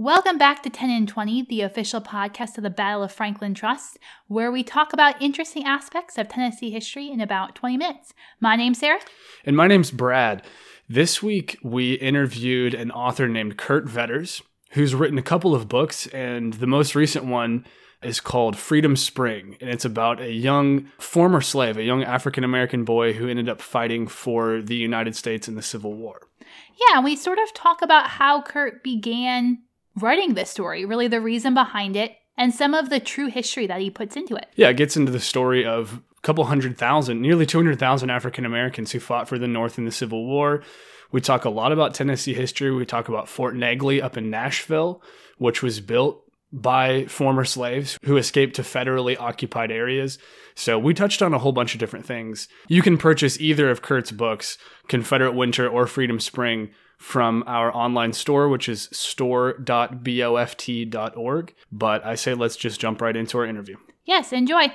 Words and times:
Welcome 0.00 0.38
back 0.38 0.62
to 0.62 0.70
10 0.70 0.90
and 0.90 1.08
20, 1.08 1.46
the 1.50 1.62
official 1.62 2.00
podcast 2.00 2.56
of 2.56 2.62
the 2.62 2.70
Battle 2.70 3.02
of 3.02 3.10
Franklin 3.10 3.52
Trust, 3.52 3.98
where 4.28 4.52
we 4.52 4.62
talk 4.62 4.92
about 4.92 5.20
interesting 5.20 5.64
aspects 5.64 6.16
of 6.16 6.28
Tennessee 6.28 6.70
history 6.70 7.10
in 7.10 7.20
about 7.20 7.56
20 7.56 7.76
minutes. 7.78 8.14
My 8.38 8.54
name's 8.54 8.78
Sarah. 8.78 9.00
And 9.44 9.56
my 9.56 9.66
name's 9.66 9.90
Brad. 9.90 10.44
This 10.88 11.20
week, 11.20 11.58
we 11.64 11.94
interviewed 11.94 12.74
an 12.74 12.92
author 12.92 13.26
named 13.26 13.56
Kurt 13.56 13.86
Vetters, 13.86 14.40
who's 14.70 14.94
written 14.94 15.18
a 15.18 15.22
couple 15.22 15.52
of 15.52 15.68
books, 15.68 16.06
and 16.06 16.54
the 16.54 16.68
most 16.68 16.94
recent 16.94 17.24
one 17.24 17.66
is 18.00 18.20
called 18.20 18.56
Freedom 18.56 18.94
Spring, 18.94 19.56
and 19.60 19.68
it's 19.68 19.84
about 19.84 20.20
a 20.20 20.30
young 20.30 20.92
former 20.98 21.40
slave, 21.40 21.76
a 21.76 21.82
young 21.82 22.04
African 22.04 22.44
American 22.44 22.84
boy 22.84 23.14
who 23.14 23.26
ended 23.26 23.48
up 23.48 23.60
fighting 23.60 24.06
for 24.06 24.62
the 24.62 24.76
United 24.76 25.16
States 25.16 25.48
in 25.48 25.56
the 25.56 25.60
Civil 25.60 25.94
War. 25.94 26.28
Yeah, 26.88 27.00
we 27.00 27.16
sort 27.16 27.40
of 27.40 27.52
talk 27.52 27.82
about 27.82 28.06
how 28.06 28.42
Kurt 28.42 28.84
began 28.84 29.58
writing 29.98 30.34
this 30.34 30.50
story, 30.50 30.84
really 30.84 31.08
the 31.08 31.20
reason 31.20 31.54
behind 31.54 31.96
it, 31.96 32.16
and 32.36 32.54
some 32.54 32.74
of 32.74 32.88
the 32.88 33.00
true 33.00 33.26
history 33.26 33.66
that 33.66 33.80
he 33.80 33.90
puts 33.90 34.16
into 34.16 34.36
it. 34.36 34.46
Yeah, 34.54 34.68
it 34.68 34.76
gets 34.76 34.96
into 34.96 35.12
the 35.12 35.20
story 35.20 35.66
of 35.66 36.00
a 36.16 36.20
couple 36.22 36.44
hundred 36.44 36.78
thousand, 36.78 37.20
nearly 37.20 37.46
200,000 37.46 38.10
African 38.10 38.44
Americans 38.44 38.92
who 38.92 39.00
fought 39.00 39.28
for 39.28 39.38
the 39.38 39.48
North 39.48 39.78
in 39.78 39.84
the 39.84 39.92
Civil 39.92 40.26
War. 40.26 40.62
We 41.10 41.20
talk 41.20 41.44
a 41.44 41.50
lot 41.50 41.72
about 41.72 41.94
Tennessee 41.94 42.34
history. 42.34 42.70
We 42.70 42.84
talk 42.84 43.08
about 43.08 43.28
Fort 43.28 43.54
Negley 43.54 44.02
up 44.02 44.16
in 44.16 44.30
Nashville, 44.30 45.02
which 45.38 45.62
was 45.62 45.80
built 45.80 46.22
by 46.52 47.04
former 47.06 47.44
slaves 47.44 47.98
who 48.04 48.16
escaped 48.16 48.56
to 48.56 48.62
federally 48.62 49.18
occupied 49.18 49.70
areas. 49.70 50.18
So 50.54 50.78
we 50.78 50.94
touched 50.94 51.22
on 51.22 51.34
a 51.34 51.38
whole 51.38 51.52
bunch 51.52 51.74
of 51.74 51.80
different 51.80 52.06
things. 52.06 52.48
You 52.68 52.82
can 52.82 52.98
purchase 52.98 53.40
either 53.40 53.70
of 53.70 53.82
Kurt's 53.82 54.10
books, 54.10 54.58
Confederate 54.88 55.32
Winter 55.32 55.68
or 55.68 55.86
Freedom 55.86 56.20
Spring, 56.20 56.70
from 56.98 57.42
our 57.46 57.74
online 57.74 58.12
store, 58.12 58.48
which 58.48 58.68
is 58.68 58.88
store.boft.org. 58.92 61.54
But 61.72 62.04
I 62.04 62.14
say 62.16 62.34
let's 62.34 62.56
just 62.56 62.80
jump 62.80 63.00
right 63.00 63.16
into 63.16 63.38
our 63.38 63.46
interview. 63.46 63.76
Yes, 64.04 64.32
enjoy. 64.32 64.72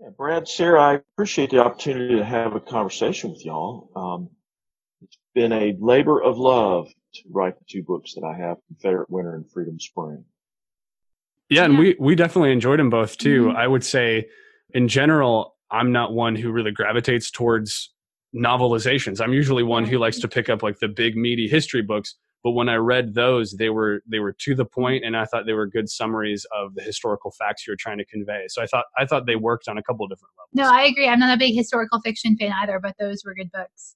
Yeah, 0.00 0.08
Brad, 0.16 0.48
Sarah, 0.48 0.82
I 0.82 0.94
appreciate 0.94 1.50
the 1.50 1.58
opportunity 1.58 2.16
to 2.16 2.24
have 2.24 2.56
a 2.56 2.60
conversation 2.60 3.30
with 3.30 3.44
y'all. 3.44 3.90
Um, 3.94 4.30
it's 5.02 5.18
been 5.34 5.52
a 5.52 5.76
labor 5.78 6.20
of 6.20 6.38
love 6.38 6.88
to 7.14 7.22
write 7.30 7.58
the 7.58 7.64
two 7.68 7.82
books 7.82 8.14
that 8.14 8.24
I 8.24 8.34
have, 8.36 8.56
Confederate 8.68 9.10
Winter 9.10 9.36
and 9.36 9.44
Freedom 9.50 9.78
Spring. 9.78 10.24
Yeah, 11.48 11.64
and 11.66 11.78
we 11.78 11.94
we 12.00 12.14
definitely 12.14 12.52
enjoyed 12.52 12.78
them 12.78 12.88
both 12.88 13.18
too. 13.18 13.48
Mm-hmm. 13.48 13.56
I 13.56 13.68
would 13.68 13.84
say, 13.84 14.28
in 14.70 14.88
general, 14.88 15.56
I'm 15.70 15.92
not 15.92 16.14
one 16.14 16.34
who 16.34 16.50
really 16.50 16.70
gravitates 16.70 17.30
towards 17.30 17.91
novelizations. 18.34 19.20
I'm 19.20 19.32
usually 19.32 19.62
one 19.62 19.84
who 19.84 19.98
likes 19.98 20.18
to 20.20 20.28
pick 20.28 20.48
up 20.48 20.62
like 20.62 20.78
the 20.78 20.88
big 20.88 21.16
meaty 21.16 21.48
history 21.48 21.82
books. 21.82 22.16
But 22.44 22.52
when 22.52 22.68
I 22.68 22.74
read 22.74 23.14
those, 23.14 23.52
they 23.52 23.70
were 23.70 24.02
they 24.06 24.18
were 24.18 24.32
to 24.32 24.54
the 24.54 24.64
point, 24.64 25.04
and 25.04 25.16
I 25.16 25.26
thought 25.26 25.46
they 25.46 25.52
were 25.52 25.66
good 25.66 25.88
summaries 25.88 26.44
of 26.56 26.74
the 26.74 26.82
historical 26.82 27.30
facts 27.30 27.66
you're 27.66 27.76
trying 27.76 27.98
to 27.98 28.04
convey. 28.04 28.46
So 28.48 28.62
I 28.62 28.66
thought 28.66 28.86
I 28.98 29.06
thought 29.06 29.26
they 29.26 29.36
worked 29.36 29.68
on 29.68 29.78
a 29.78 29.82
couple 29.82 30.06
different 30.08 30.32
levels. 30.36 30.50
No, 30.54 30.76
I 30.76 30.86
agree. 30.86 31.08
I'm 31.08 31.20
not 31.20 31.32
a 31.32 31.38
big 31.38 31.54
historical 31.54 32.00
fiction 32.00 32.36
fan 32.36 32.52
either, 32.60 32.80
but 32.80 32.96
those 32.98 33.22
were 33.24 33.34
good 33.34 33.52
books. 33.52 33.94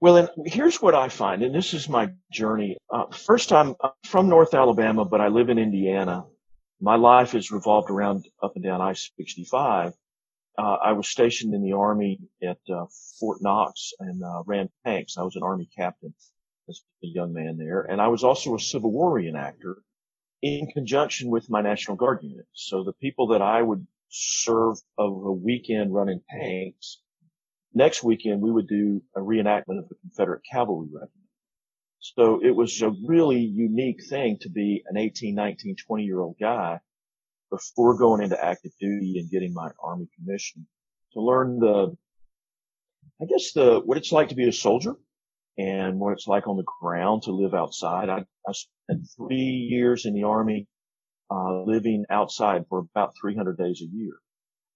Well, 0.00 0.16
and 0.16 0.30
here's 0.46 0.80
what 0.80 0.94
I 0.94 1.08
find, 1.08 1.42
and 1.42 1.54
this 1.54 1.74
is 1.74 1.88
my 1.88 2.10
journey. 2.32 2.76
Uh, 2.92 3.04
first, 3.12 3.52
I'm 3.52 3.76
from 4.04 4.28
North 4.28 4.54
Alabama, 4.54 5.04
but 5.04 5.20
I 5.20 5.28
live 5.28 5.48
in 5.48 5.58
Indiana. 5.58 6.24
My 6.80 6.96
life 6.96 7.32
has 7.32 7.52
revolved 7.52 7.88
around 7.88 8.26
up 8.42 8.52
and 8.56 8.64
down 8.64 8.80
I-65 8.80 9.92
uh, 10.58 10.76
I 10.84 10.92
was 10.92 11.08
stationed 11.08 11.54
in 11.54 11.62
the 11.62 11.72
Army 11.72 12.20
at 12.42 12.58
uh, 12.72 12.86
Fort 13.18 13.38
Knox 13.40 13.92
and 14.00 14.22
uh, 14.22 14.42
ran 14.44 14.68
tanks. 14.84 15.16
I 15.16 15.22
was 15.22 15.36
an 15.36 15.42
Army 15.42 15.68
captain 15.76 16.14
as 16.68 16.82
a 17.02 17.06
young 17.06 17.32
man 17.32 17.56
there. 17.56 17.82
And 17.82 18.00
I 18.00 18.08
was 18.08 18.24
also 18.24 18.54
a 18.54 18.60
Civil 18.60 18.92
War 18.92 19.18
reenactor 19.18 19.76
in 20.42 20.66
conjunction 20.66 21.30
with 21.30 21.48
my 21.48 21.62
National 21.62 21.96
Guard 21.96 22.22
unit. 22.22 22.46
So 22.52 22.84
the 22.84 22.92
people 22.92 23.28
that 23.28 23.42
I 23.42 23.62
would 23.62 23.86
serve 24.08 24.76
of 24.98 25.12
a 25.24 25.32
weekend 25.32 25.94
running 25.94 26.20
tanks, 26.30 27.00
next 27.72 28.02
weekend 28.02 28.42
we 28.42 28.50
would 28.50 28.68
do 28.68 29.02
a 29.16 29.20
reenactment 29.20 29.78
of 29.78 29.88
the 29.88 29.96
Confederate 30.02 30.42
Cavalry 30.50 30.88
Regiment. 30.92 31.10
So 32.00 32.44
it 32.44 32.50
was 32.50 32.82
a 32.82 32.90
really 33.06 33.40
unique 33.40 34.04
thing 34.04 34.36
to 34.40 34.50
be 34.50 34.82
an 34.86 34.96
18, 34.96 35.34
19, 35.34 35.76
20 35.76 36.04
year 36.04 36.20
old 36.20 36.36
guy 36.38 36.80
before 37.52 37.98
going 37.98 38.22
into 38.22 38.42
active 38.42 38.72
duty 38.80 39.18
and 39.18 39.30
getting 39.30 39.52
my 39.52 39.68
army 39.80 40.08
commission 40.16 40.66
to 41.12 41.20
learn 41.20 41.60
the, 41.60 41.94
I 43.20 43.26
guess 43.26 43.52
the, 43.52 43.80
what 43.84 43.98
it's 43.98 44.10
like 44.10 44.30
to 44.30 44.34
be 44.34 44.48
a 44.48 44.52
soldier 44.52 44.94
and 45.58 46.00
what 46.00 46.14
it's 46.14 46.26
like 46.26 46.48
on 46.48 46.56
the 46.56 46.64
ground 46.80 47.24
to 47.24 47.32
live 47.32 47.52
outside. 47.52 48.08
I, 48.08 48.24
I 48.48 48.52
spent 48.52 49.06
three 49.16 49.68
years 49.70 50.06
in 50.06 50.14
the 50.14 50.24
army, 50.24 50.66
uh, 51.30 51.62
living 51.64 52.06
outside 52.08 52.64
for 52.70 52.78
about 52.78 53.14
300 53.20 53.58
days 53.58 53.82
a 53.82 53.94
year. 53.94 54.14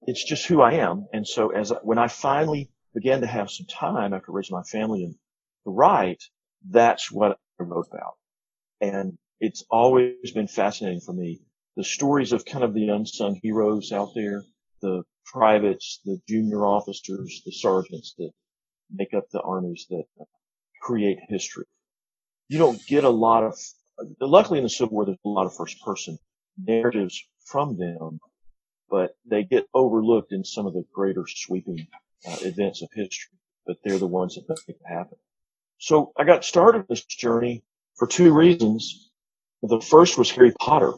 It's 0.03 0.22
just 0.22 0.47
who 0.47 0.60
I 0.60 0.75
am. 0.75 1.06
And 1.14 1.26
so 1.26 1.48
as 1.48 1.72
I, 1.72 1.76
when 1.76 1.98
I 1.98 2.08
finally 2.08 2.70
began 2.94 3.22
to 3.22 3.26
have 3.26 3.50
some 3.50 3.66
time 3.66 4.12
after 4.12 4.32
raising 4.32 4.54
my 4.54 4.62
family 4.62 5.04
and 5.04 5.14
to 5.64 5.70
write, 5.70 6.22
that's 6.69 7.10
what 7.10 7.38
I 7.58 7.64
wrote 7.64 7.87
about. 7.91 8.14
And 8.82 9.16
it's 9.41 9.64
always 9.70 10.31
been 10.34 10.47
fascinating 10.47 11.00
for 11.00 11.14
me 11.14 11.41
the 11.76 11.84
stories 11.84 12.32
of 12.32 12.44
kind 12.44 12.64
of 12.64 12.75
the 12.75 12.88
unsung 12.88 13.38
heroes 13.42 13.92
out 13.92 14.10
there, 14.14 14.42
the 14.81 15.03
privates, 15.25 16.00
the 16.04 16.19
junior 16.28 16.64
officers, 16.64 17.42
the 17.44 17.53
sergeants 17.53 18.14
that 18.19 18.31
make 18.91 19.12
up 19.14 19.25
the 19.31 19.41
armies 19.42 19.87
that 19.91 20.04
create 20.81 21.19
history. 21.28 21.66
You 22.48 22.59
don't 22.59 22.84
get 22.87 23.04
a 23.04 23.10
lot 23.10 23.44
of, 23.44 23.54
luckily 24.20 24.59
in 24.59 24.64
the 24.64 24.70
Civil 24.70 24.94
War, 24.94 25.04
there's 25.04 25.19
a 25.25 25.28
lot 25.28 25.47
of 25.47 25.54
first 25.54 25.82
person 25.82 26.19
narratives 26.56 27.22
from 27.44 27.76
them, 27.76 28.20
but 28.88 29.16
they 29.26 29.43
get 29.43 29.66
overlooked 29.75 30.32
in 30.32 30.44
some 30.44 30.66
of 30.66 30.72
the 30.72 30.84
greater 30.93 31.25
sweeping 31.26 31.87
uh, 32.26 32.37
events 32.43 32.82
of 32.82 32.88
history, 32.94 33.37
but 33.66 33.76
they're 33.84 33.98
the 33.98 34.06
ones 34.06 34.37
that 34.37 34.48
make 34.48 34.76
it 34.76 34.76
happen. 34.87 35.19
So 35.78 36.12
I 36.16 36.25
got 36.25 36.44
started 36.44 36.87
this 36.88 37.04
journey 37.04 37.64
for 37.97 38.06
two 38.06 38.32
reasons. 38.32 39.10
The 39.62 39.81
first 39.81 40.16
was 40.16 40.31
Harry 40.31 40.53
Potter 40.58 40.93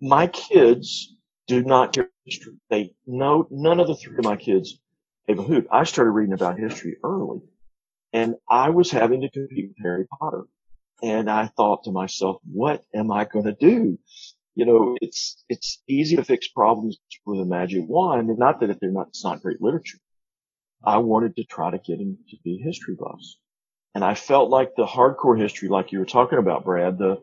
my 0.00 0.26
kids 0.26 1.14
do 1.46 1.62
not 1.62 1.92
care 1.92 2.10
history. 2.24 2.54
They 2.70 2.94
know 3.06 3.46
none 3.50 3.80
of 3.80 3.86
the 3.86 3.96
three 3.96 4.16
of 4.18 4.24
my 4.24 4.36
kids 4.36 4.78
gave 5.26 5.38
a 5.38 5.42
hoot. 5.42 5.66
I 5.70 5.84
started 5.84 6.10
reading 6.10 6.34
about 6.34 6.58
history 6.58 6.96
early 7.02 7.40
and 8.12 8.36
I 8.48 8.70
was 8.70 8.90
having 8.90 9.22
to 9.22 9.30
compete 9.30 9.68
with 9.68 9.76
Harry 9.82 10.06
Potter. 10.20 10.44
And 11.02 11.30
I 11.30 11.46
thought 11.46 11.84
to 11.84 11.92
myself, 11.92 12.40
what 12.50 12.84
am 12.94 13.12
I 13.12 13.24
going 13.24 13.44
to 13.44 13.52
do? 13.52 13.98
You 14.54 14.66
know, 14.66 14.96
it's, 15.00 15.44
it's 15.48 15.80
easy 15.88 16.16
to 16.16 16.24
fix 16.24 16.48
problems 16.48 16.98
with 17.24 17.40
a 17.40 17.44
magic 17.44 17.84
wand 17.86 18.28
and 18.28 18.38
not 18.38 18.60
that 18.60 18.70
if 18.70 18.80
they're 18.80 18.90
not, 18.90 19.08
it's 19.08 19.24
not 19.24 19.42
great 19.42 19.62
literature. 19.62 19.98
I 20.84 20.98
wanted 20.98 21.36
to 21.36 21.44
try 21.44 21.70
to 21.70 21.78
get 21.78 22.00
him 22.00 22.18
to 22.30 22.36
be 22.44 22.56
history 22.56 22.96
buffs. 22.98 23.38
And 23.94 24.04
I 24.04 24.14
felt 24.14 24.50
like 24.50 24.74
the 24.76 24.86
hardcore 24.86 25.40
history, 25.40 25.68
like 25.68 25.92
you 25.92 25.98
were 25.98 26.04
talking 26.04 26.38
about, 26.38 26.64
Brad, 26.64 26.98
the, 26.98 27.22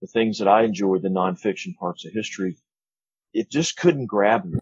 the 0.00 0.06
things 0.06 0.38
that 0.38 0.48
I 0.48 0.62
enjoyed, 0.64 1.02
the 1.02 1.08
nonfiction 1.08 1.76
parts 1.76 2.04
of 2.04 2.12
history, 2.12 2.56
it 3.32 3.50
just 3.50 3.76
couldn't 3.76 4.06
grab 4.06 4.44
me. 4.44 4.60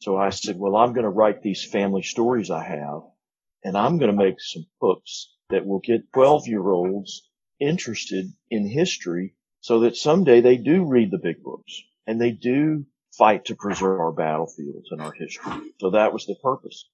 So 0.00 0.16
I 0.16 0.30
said, 0.30 0.56
well, 0.58 0.76
I'm 0.76 0.92
going 0.92 1.04
to 1.04 1.10
write 1.10 1.42
these 1.42 1.64
family 1.64 2.02
stories 2.02 2.50
I 2.50 2.64
have 2.64 3.02
and 3.64 3.76
I'm 3.76 3.98
going 3.98 4.10
to 4.10 4.24
make 4.24 4.40
some 4.40 4.66
books 4.80 5.34
that 5.50 5.66
will 5.66 5.80
get 5.80 6.12
12 6.12 6.46
year 6.46 6.68
olds 6.68 7.28
interested 7.60 8.32
in 8.50 8.68
history 8.68 9.34
so 9.60 9.80
that 9.80 9.96
someday 9.96 10.40
they 10.40 10.56
do 10.56 10.84
read 10.84 11.10
the 11.10 11.18
big 11.18 11.42
books 11.42 11.82
and 12.06 12.20
they 12.20 12.30
do 12.30 12.86
fight 13.16 13.46
to 13.46 13.56
preserve 13.56 14.00
our 14.00 14.12
battlefields 14.12 14.88
and 14.90 15.00
our 15.00 15.12
history. 15.12 15.52
So 15.80 15.90
that 15.90 16.12
was 16.12 16.26
the 16.26 16.36
purpose. 16.42 16.88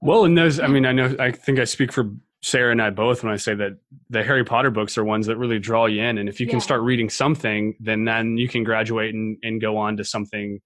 Well, 0.00 0.24
and 0.24 0.38
those, 0.38 0.60
I 0.60 0.68
mean, 0.68 0.86
I 0.86 0.92
know, 0.92 1.16
I 1.18 1.32
think 1.32 1.58
I 1.58 1.64
speak 1.64 1.92
for 1.92 2.12
Sarah 2.42 2.70
and 2.70 2.80
I 2.80 2.90
both 2.90 3.24
when 3.24 3.32
I 3.32 3.36
say 3.36 3.54
that 3.54 3.78
the 4.10 4.22
Harry 4.22 4.44
Potter 4.44 4.70
books 4.70 4.96
are 4.98 5.04
ones 5.04 5.26
that 5.26 5.36
really 5.36 5.58
draw 5.58 5.86
you 5.86 6.02
in. 6.02 6.18
And 6.18 6.28
if 6.28 6.38
you 6.38 6.46
yeah. 6.46 6.52
can 6.52 6.60
start 6.60 6.82
reading 6.82 7.10
something, 7.10 7.74
then 7.80 8.04
then 8.04 8.36
you 8.36 8.48
can 8.48 8.62
graduate 8.62 9.14
and, 9.14 9.36
and 9.42 9.60
go 9.60 9.76
on 9.76 9.96
to 9.96 10.04
something, 10.04 10.60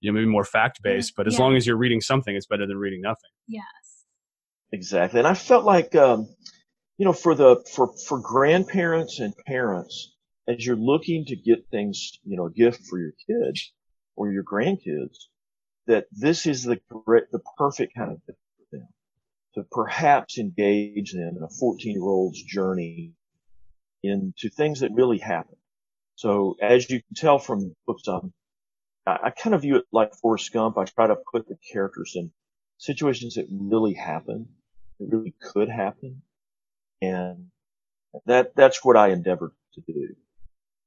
you 0.00 0.10
know, 0.10 0.14
maybe 0.14 0.30
more 0.30 0.44
fact 0.44 0.82
based. 0.82 1.14
But 1.16 1.26
as 1.26 1.34
yeah. 1.34 1.40
long 1.40 1.56
as 1.56 1.66
you're 1.66 1.76
reading 1.76 2.00
something, 2.00 2.34
it's 2.34 2.46
better 2.46 2.66
than 2.66 2.78
reading 2.78 3.02
nothing. 3.02 3.30
Yes. 3.48 3.64
Exactly. 4.72 5.20
And 5.20 5.28
I 5.28 5.34
felt 5.34 5.64
like, 5.64 5.94
um, 5.94 6.28
you 6.98 7.04
know, 7.04 7.12
for 7.12 7.34
the, 7.34 7.62
for, 7.70 7.92
for 8.06 8.18
grandparents 8.20 9.20
and 9.20 9.34
parents, 9.46 10.14
as 10.48 10.64
you're 10.64 10.76
looking 10.76 11.24
to 11.26 11.36
get 11.36 11.66
things, 11.70 12.18
you 12.24 12.36
know, 12.36 12.46
a 12.46 12.52
gift 12.52 12.86
for 12.88 12.98
your 12.98 13.12
kids 13.26 13.72
or 14.16 14.30
your 14.30 14.44
grandkids, 14.44 15.16
that 15.86 16.06
this 16.12 16.46
is 16.46 16.64
the, 16.64 16.80
great 16.88 17.24
the 17.30 17.40
perfect 17.58 17.94
kind 17.96 18.12
of 18.12 18.26
gift 18.26 18.38
to 19.56 19.64
perhaps 19.70 20.38
engage 20.38 21.12
them 21.12 21.36
in 21.36 21.42
a 21.42 21.48
14 21.48 21.92
year 21.92 22.02
old's 22.02 22.42
journey 22.42 23.14
into 24.02 24.50
things 24.50 24.80
that 24.80 24.92
really 24.92 25.18
happen. 25.18 25.56
So 26.14 26.56
as 26.60 26.88
you 26.90 27.00
can 27.02 27.14
tell 27.14 27.38
from 27.38 27.74
books, 27.86 28.06
um, 28.08 28.32
I, 29.06 29.18
I 29.24 29.30
kind 29.30 29.54
of 29.54 29.62
view 29.62 29.76
it 29.76 29.84
like 29.92 30.14
Forrest 30.14 30.52
Gump. 30.52 30.78
I 30.78 30.84
try 30.84 31.06
to 31.08 31.16
put 31.32 31.48
the 31.48 31.56
characters 31.72 32.12
in 32.14 32.32
situations 32.78 33.34
that 33.34 33.46
really 33.50 33.94
happen, 33.94 34.48
that 35.00 35.08
really 35.10 35.34
could 35.40 35.68
happen. 35.70 36.22
And 37.00 37.48
that, 38.26 38.54
that's 38.54 38.84
what 38.84 38.96
I 38.96 39.08
endeavored 39.08 39.52
to 39.74 39.80
do. 39.80 40.16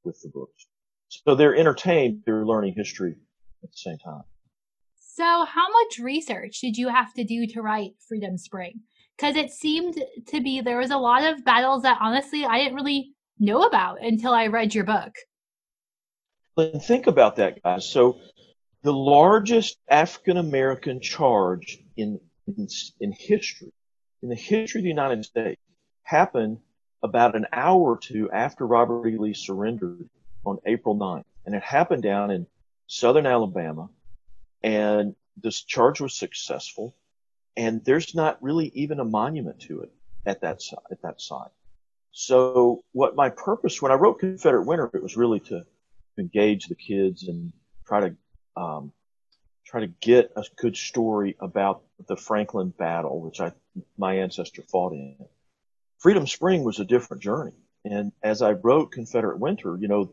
with 0.03 0.21
the 0.21 0.29
books. 0.29 0.67
So 1.09 1.35
they're 1.35 1.55
entertained, 1.55 2.23
they're 2.25 2.45
learning 2.45 2.75
history 2.75 3.15
at 3.63 3.71
the 3.71 3.77
same 3.77 3.97
time. 3.97 4.23
So, 5.19 5.43
how 5.43 5.67
much 5.69 5.99
research 5.99 6.61
did 6.61 6.77
you 6.77 6.87
have 6.87 7.13
to 7.15 7.25
do 7.25 7.45
to 7.47 7.61
write 7.61 7.91
Freedom 8.07 8.37
Spring? 8.37 8.79
Because 9.17 9.35
it 9.35 9.51
seemed 9.51 10.01
to 10.27 10.39
be 10.39 10.61
there 10.61 10.77
was 10.77 10.91
a 10.91 10.97
lot 10.97 11.25
of 11.25 11.43
battles 11.43 11.83
that 11.83 11.97
honestly 11.99 12.45
I 12.45 12.59
didn't 12.59 12.75
really 12.75 13.11
know 13.37 13.63
about 13.63 14.01
until 14.01 14.31
I 14.31 14.47
read 14.47 14.73
your 14.73 14.85
book. 14.85 15.13
And 16.55 16.81
think 16.81 17.07
about 17.07 17.35
that, 17.35 17.61
guys. 17.61 17.85
So, 17.85 18.21
the 18.83 18.93
largest 18.93 19.77
African 19.89 20.37
American 20.37 21.01
charge 21.01 21.79
in, 21.97 22.21
in, 22.47 22.69
in 23.01 23.11
history, 23.11 23.73
in 24.23 24.29
the 24.29 24.35
history 24.35 24.79
of 24.79 24.83
the 24.83 24.89
United 24.89 25.25
States, 25.25 25.61
happened 26.03 26.59
about 27.03 27.35
an 27.35 27.45
hour 27.51 27.81
or 27.81 27.97
two 27.97 28.31
after 28.31 28.65
Robert 28.65 29.05
E. 29.05 29.17
Lee 29.17 29.33
surrendered 29.33 30.09
on 30.45 30.59
April 30.65 30.95
9th. 30.95 31.25
And 31.45 31.55
it 31.55 31.63
happened 31.63 32.03
down 32.03 32.31
in 32.31 32.47
southern 32.87 33.25
Alabama. 33.25 33.89
And 34.63 35.15
this 35.37 35.61
charge 35.63 36.01
was 36.01 36.13
successful. 36.13 36.95
And 37.55 37.83
there's 37.83 38.15
not 38.15 38.41
really 38.41 38.71
even 38.75 38.99
a 38.99 39.05
monument 39.05 39.59
to 39.61 39.81
it 39.81 39.91
at 40.25 40.41
that, 40.41 40.61
at 40.91 41.01
that 41.01 41.21
site. 41.21 41.51
So 42.11 42.83
what 42.91 43.15
my 43.15 43.29
purpose 43.29 43.81
when 43.81 43.91
I 43.91 43.95
wrote 43.95 44.19
Confederate 44.19 44.65
Winter, 44.65 44.89
it 44.93 45.03
was 45.03 45.17
really 45.17 45.39
to 45.41 45.65
engage 46.17 46.67
the 46.67 46.75
kids 46.75 47.27
and 47.27 47.53
try 47.85 48.01
to 48.01 48.15
um, 48.57 48.91
try 49.65 49.81
to 49.81 49.87
get 49.87 50.31
a 50.35 50.43
good 50.57 50.75
story 50.75 51.35
about 51.39 51.83
the 52.07 52.17
Franklin 52.17 52.69
battle, 52.69 53.21
which 53.21 53.39
I 53.39 53.51
my 53.97 54.15
ancestor 54.15 54.63
fought 54.63 54.93
in. 54.93 55.15
Freedom 55.99 56.25
Spring 56.25 56.63
was 56.63 56.79
a 56.79 56.85
different 56.85 57.21
journey, 57.21 57.53
and 57.85 58.11
as 58.23 58.41
I 58.41 58.51
wrote 58.51 58.91
Confederate 58.91 59.39
Winter, 59.39 59.77
you 59.79 59.87
know, 59.87 60.11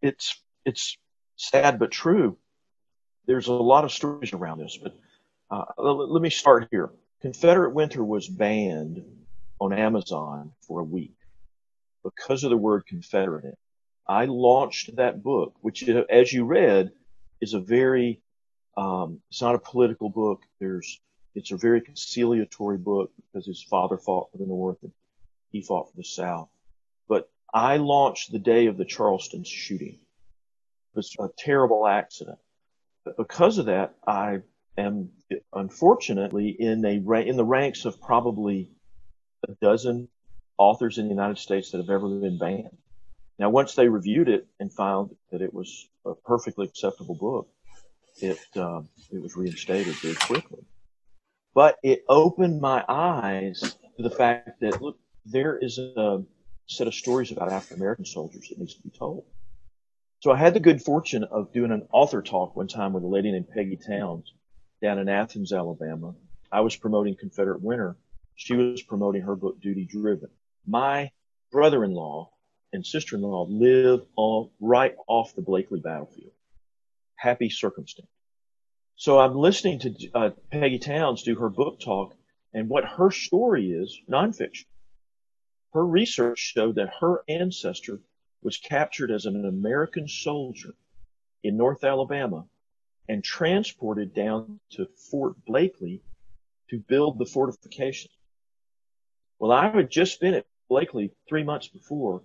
it's 0.00 0.40
it's 0.64 0.96
sad 1.36 1.78
but 1.78 1.90
true. 1.90 2.36
There's 3.28 3.48
a 3.48 3.52
lot 3.52 3.84
of 3.84 3.92
stories 3.92 4.32
around 4.32 4.58
this, 4.58 4.78
but 4.82 4.96
uh, 5.50 5.66
let, 5.76 6.08
let 6.08 6.22
me 6.22 6.30
start 6.30 6.68
here. 6.70 6.90
Confederate 7.20 7.74
Winter 7.74 8.02
was 8.02 8.26
banned 8.26 9.04
on 9.60 9.74
Amazon 9.74 10.52
for 10.66 10.80
a 10.80 10.84
week 10.84 11.14
because 12.02 12.42
of 12.42 12.48
the 12.48 12.56
word 12.56 12.86
Confederate. 12.86 13.58
I 14.08 14.24
launched 14.24 14.96
that 14.96 15.22
book, 15.22 15.54
which, 15.60 15.86
as 15.86 16.32
you 16.32 16.46
read, 16.46 16.90
is 17.42 17.52
a 17.52 17.60
very, 17.60 18.22
um, 18.78 19.20
it's 19.30 19.42
not 19.42 19.54
a 19.54 19.58
political 19.58 20.08
book. 20.08 20.40
There's, 20.58 20.98
it's 21.34 21.52
a 21.52 21.58
very 21.58 21.82
conciliatory 21.82 22.78
book 22.78 23.12
because 23.16 23.46
his 23.46 23.62
father 23.62 23.98
fought 23.98 24.32
for 24.32 24.38
the 24.38 24.46
North 24.46 24.78
and 24.82 24.92
he 25.52 25.60
fought 25.60 25.90
for 25.90 25.96
the 25.98 26.04
South. 26.04 26.48
But 27.08 27.28
I 27.52 27.76
launched 27.76 28.32
the 28.32 28.38
day 28.38 28.68
of 28.68 28.78
the 28.78 28.86
Charleston 28.86 29.44
shooting. 29.44 29.98
It 29.98 30.96
was 30.96 31.14
a 31.20 31.28
terrible 31.36 31.86
accident. 31.86 32.38
Because 33.16 33.58
of 33.58 33.66
that, 33.66 33.94
I 34.06 34.40
am 34.76 35.10
unfortunately 35.52 36.48
in 36.50 36.84
a 36.84 36.96
in 37.20 37.36
the 37.36 37.44
ranks 37.44 37.84
of 37.84 38.00
probably 38.00 38.70
a 39.48 39.52
dozen 39.60 40.08
authors 40.56 40.98
in 40.98 41.04
the 41.04 41.10
United 41.10 41.38
States 41.38 41.70
that 41.70 41.78
have 41.78 41.90
ever 41.90 42.08
been 42.08 42.38
banned. 42.38 42.76
Now, 43.38 43.50
once 43.50 43.74
they 43.74 43.88
reviewed 43.88 44.28
it 44.28 44.46
and 44.58 44.72
found 44.72 45.14
that 45.30 45.42
it 45.42 45.54
was 45.54 45.88
a 46.04 46.14
perfectly 46.14 46.66
acceptable 46.66 47.14
book, 47.14 47.48
it 48.20 48.40
um, 48.56 48.88
it 49.12 49.22
was 49.22 49.36
reinstated 49.36 49.94
very 49.96 50.14
quickly. 50.14 50.64
But 51.54 51.78
it 51.82 52.04
opened 52.08 52.60
my 52.60 52.84
eyes 52.88 53.76
to 53.96 54.02
the 54.02 54.10
fact 54.10 54.60
that 54.60 54.82
look, 54.82 54.98
there 55.24 55.56
is 55.56 55.78
a 55.78 56.24
set 56.66 56.86
of 56.86 56.94
stories 56.94 57.32
about 57.32 57.50
African 57.52 57.78
American 57.78 58.04
soldiers 58.04 58.48
that 58.48 58.58
needs 58.58 58.74
to 58.74 58.82
be 58.82 58.90
told. 58.90 59.24
So 60.20 60.32
I 60.32 60.36
had 60.36 60.52
the 60.52 60.60
good 60.60 60.82
fortune 60.82 61.22
of 61.22 61.52
doing 61.52 61.70
an 61.70 61.86
author 61.92 62.22
talk 62.22 62.56
one 62.56 62.66
time 62.66 62.92
with 62.92 63.04
a 63.04 63.06
lady 63.06 63.30
named 63.30 63.50
Peggy 63.54 63.76
Towns 63.76 64.32
down 64.82 64.98
in 64.98 65.08
Athens, 65.08 65.52
Alabama. 65.52 66.14
I 66.50 66.60
was 66.62 66.74
promoting 66.74 67.14
Confederate 67.14 67.62
Winter. 67.62 67.96
She 68.34 68.54
was 68.54 68.82
promoting 68.82 69.22
her 69.22 69.36
book 69.36 69.60
Duty 69.60 69.84
Driven. 69.84 70.30
My 70.66 71.12
brother-in-law 71.52 72.30
and 72.72 72.84
sister-in-law 72.84 73.46
live 73.48 74.00
on, 74.16 74.50
right 74.60 74.96
off 75.06 75.36
the 75.36 75.42
Blakely 75.42 75.78
battlefield. 75.78 76.32
Happy 77.14 77.48
circumstance. 77.48 78.08
So 78.96 79.20
I'm 79.20 79.36
listening 79.36 79.78
to 79.80 80.10
uh, 80.14 80.30
Peggy 80.50 80.80
Towns 80.80 81.22
do 81.22 81.36
her 81.36 81.48
book 81.48 81.78
talk, 81.78 82.16
and 82.52 82.68
what 82.68 82.84
her 82.84 83.12
story 83.12 83.70
is 83.70 83.96
nonfiction. 84.10 84.64
Her 85.72 85.86
research 85.86 86.40
showed 86.40 86.74
that 86.74 86.94
her 87.00 87.22
ancestor 87.28 88.00
was 88.42 88.56
captured 88.56 89.10
as 89.10 89.26
an 89.26 89.44
American 89.44 90.08
soldier 90.08 90.74
in 91.42 91.56
North 91.56 91.84
Alabama 91.84 92.46
and 93.08 93.24
transported 93.24 94.14
down 94.14 94.60
to 94.70 94.86
Fort 94.86 95.34
Blakely 95.44 96.02
to 96.70 96.78
build 96.78 97.18
the 97.18 97.26
fortifications. 97.26 98.12
Well, 99.38 99.52
I 99.52 99.70
had 99.70 99.90
just 99.90 100.20
been 100.20 100.34
at 100.34 100.46
Blakely 100.68 101.10
three 101.28 101.44
months 101.44 101.68
before 101.68 102.22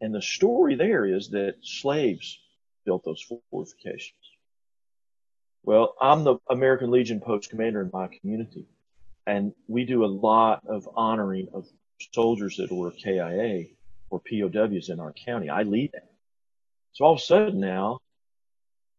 and 0.00 0.14
the 0.14 0.22
story 0.22 0.74
there 0.74 1.06
is 1.06 1.30
that 1.30 1.56
slaves 1.62 2.38
built 2.84 3.04
those 3.04 3.24
fortifications. 3.50 4.18
Well, 5.62 5.94
I'm 6.00 6.22
the 6.24 6.36
American 6.48 6.90
Legion 6.90 7.20
post 7.20 7.50
commander 7.50 7.80
in 7.80 7.90
my 7.92 8.08
community, 8.08 8.66
and 9.26 9.52
we 9.66 9.84
do 9.84 10.04
a 10.04 10.06
lot 10.06 10.62
of 10.66 10.88
honoring 10.94 11.48
of 11.52 11.66
soldiers 12.12 12.56
that 12.58 12.70
were 12.70 12.92
KIA 12.92 13.64
or 14.10 14.20
POWs 14.20 14.88
in 14.88 15.00
our 15.00 15.12
county. 15.12 15.48
I 15.48 15.62
lead 15.62 15.92
that. 15.92 16.10
So 16.92 17.04
all 17.04 17.14
of 17.14 17.18
a 17.18 17.22
sudden 17.22 17.60
now, 17.60 18.00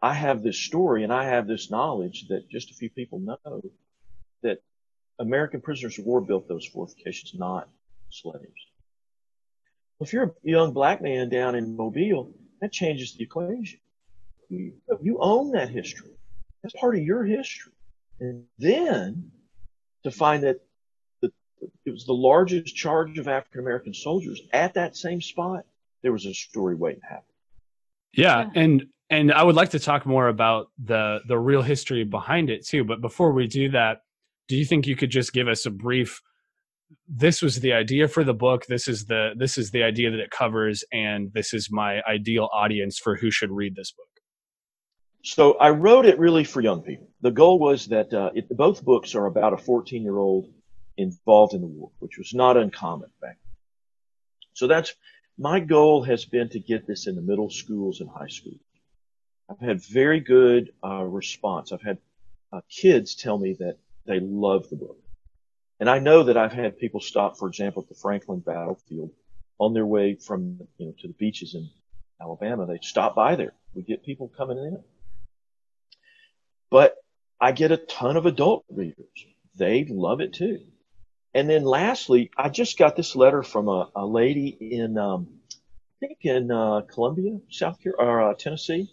I 0.02 0.14
have 0.14 0.44
this 0.44 0.58
story 0.58 1.04
and 1.04 1.12
I 1.12 1.26
have 1.26 1.48
this 1.48 1.72
knowledge 1.72 2.28
that 2.30 2.50
just 2.50 2.72
a 2.72 2.76
few 2.76 2.90
people 2.90 3.20
know 3.20 3.62
that 4.44 4.60
American 5.20 5.62
prisoners 5.62 5.98
of 5.98 6.06
war 6.06 6.22
built 6.22 6.48
those 6.48 6.66
fortifications, 6.66 7.34
not 7.34 7.68
slaves. 8.10 8.68
If 10.00 10.14
you're 10.14 10.26
a 10.26 10.32
young 10.44 10.74
black 10.74 11.02
man 11.02 11.30
down 11.30 11.56
in 11.56 11.76
Mobile, 11.76 12.32
that 12.62 12.72
changes 12.72 13.14
the 13.14 13.24
equation. 13.24 13.80
You, 14.50 14.74
own 15.20 15.52
that 15.52 15.70
history. 15.70 16.12
That's 16.62 16.76
part 16.80 16.96
of 16.96 17.02
your 17.02 17.24
history. 17.24 17.74
And 18.20 18.46
then 18.60 19.32
to 20.04 20.12
find 20.12 20.44
that 20.44 20.62
it 21.86 21.92
was 21.92 22.06
the 22.06 22.14
largest 22.14 22.76
charge 22.76 23.18
of 23.18 23.28
African 23.28 23.62
American 23.62 23.94
soldiers 23.94 24.42
at 24.54 24.74
that 24.76 24.96
same 24.96 25.22
spot, 25.22 25.66
there 26.04 26.12
was 26.12 26.26
a 26.26 26.34
story 26.34 26.76
waiting 26.76 27.02
to 27.02 27.08
happen. 27.08 27.24
Yeah, 28.14 28.50
and 28.56 28.86
and 29.10 29.32
I 29.32 29.44
would 29.44 29.56
like 29.56 29.70
to 29.72 29.80
talk 29.80 30.06
more 30.06 30.28
about 30.28 30.70
the 30.84 31.22
the 31.28 31.38
real 31.38 31.62
history 31.62 32.04
behind 32.04 32.50
it 32.50 32.66
too. 32.66 32.84
But 32.84 33.02
before 33.02 33.32
we 33.32 33.48
do 33.48 33.70
that, 33.70 34.02
do 34.48 34.56
you 34.56 34.66
think 34.66 34.88
you 34.88 34.96
could 34.96 35.12
just 35.12 35.34
give 35.34 35.48
us 35.48 35.66
a 35.66 35.72
brief 35.72 36.22
this 37.08 37.42
was 37.42 37.60
the 37.60 37.74
idea 37.74 38.08
for 38.08 38.24
the 38.24 38.34
book 38.34 38.66
this 38.68 38.88
is 38.88 39.06
the 39.06 39.32
this 39.38 39.58
is 39.58 39.72
the 39.72 39.84
idea 39.84 40.10
that 40.10 40.20
it 40.20 40.32
covers 40.32 40.84
and 40.92 41.32
this 41.34 41.54
is 41.54 41.70
my 41.72 42.02
ideal 42.04 42.50
audience 42.54 42.98
for 42.98 43.16
who 43.16 43.30
should 43.30 43.52
read 43.52 43.76
this 43.76 43.92
book 43.92 44.08
so 45.24 45.54
i 45.58 45.70
wrote 45.70 46.06
it 46.06 46.18
really 46.18 46.44
for 46.44 46.62
young 46.62 46.82
people 46.82 47.10
the 47.22 47.32
goal 47.32 47.60
was 47.60 47.88
that 47.88 48.14
uh, 48.14 48.30
it, 48.34 48.48
both 48.56 48.84
books 48.84 49.16
are 49.16 49.26
about 49.26 49.54
a 49.54 49.58
14 49.58 50.02
year 50.02 50.18
old 50.18 50.50
involved 50.98 51.54
in 51.54 51.62
the 51.62 51.68
war 51.68 51.92
which 52.00 52.18
was 52.18 52.34
not 52.34 52.58
uncommon 52.58 53.10
back 53.22 53.38
then. 53.42 53.56
so 54.54 54.68
that's 54.68 54.94
my 55.38 55.60
goal 55.60 56.04
has 56.04 56.26
been 56.26 56.50
to 56.50 56.60
get 56.60 56.88
this 56.88 57.08
in 57.08 57.16
the 57.16 57.22
middle 57.22 57.50
schools 57.50 58.02
and 58.02 58.10
high 58.10 58.28
schools 58.28 58.60
i've 59.50 59.60
had 59.60 59.84
very 59.84 60.20
good 60.20 60.72
uh, 60.84 61.04
response 61.04 61.72
i've 61.72 61.82
had 61.82 61.98
uh, 62.52 62.62
kids 62.70 63.16
tell 63.16 63.38
me 63.38 63.54
that 63.60 63.78
they 64.06 64.20
love 64.20 64.70
the 64.70 64.76
book 64.76 64.98
and 65.80 65.90
I 65.90 66.00
know 66.00 66.24
that 66.24 66.38
I've 66.38 66.54
had 66.54 66.80
people 66.80 67.00
stop, 67.00 67.38
for 67.38 67.48
example, 67.48 67.84
at 67.84 67.90
the 67.90 67.96
Franklin 67.96 68.40
battlefield 68.40 69.12
on 69.60 69.74
their 69.74 69.86
way 69.86 70.16
from, 70.16 70.60
you 70.78 70.88
know, 70.88 70.94
to 71.00 71.08
the 71.08 71.14
beaches 71.14 71.54
in 71.54 71.70
Alabama. 72.20 72.66
They 72.66 72.80
stop 72.82 73.16
by 73.16 73.36
there. 73.36 73.54
We 73.76 73.84
get 73.84 74.04
people 74.04 74.32
coming 74.36 74.58
in. 74.58 74.84
But 76.72 76.96
I 77.40 77.52
get 77.52 77.72
a 77.72 77.78
ton 77.78 78.18
of 78.18 78.26
adult 78.26 78.66
readers. 78.70 79.26
They 79.56 79.86
love 79.86 80.20
it 80.20 80.34
too. 80.34 80.62
And 81.34 81.50
then 81.50 81.64
lastly, 81.64 82.32
I 82.38 82.50
just 82.50 82.78
got 82.78 82.96
this 82.96 83.16
letter 83.16 83.44
from 83.44 83.68
a, 83.68 83.90
a 83.96 84.06
lady 84.06 84.50
in, 84.50 84.98
um, 84.98 85.28
I 85.52 86.08
think 86.08 86.20
in 86.24 86.52
uh, 86.52 86.82
Columbia, 86.82 87.40
South 87.50 87.82
Carolina, 87.82 88.12
or 88.12 88.32
uh, 88.32 88.34
Tennessee. 88.36 88.92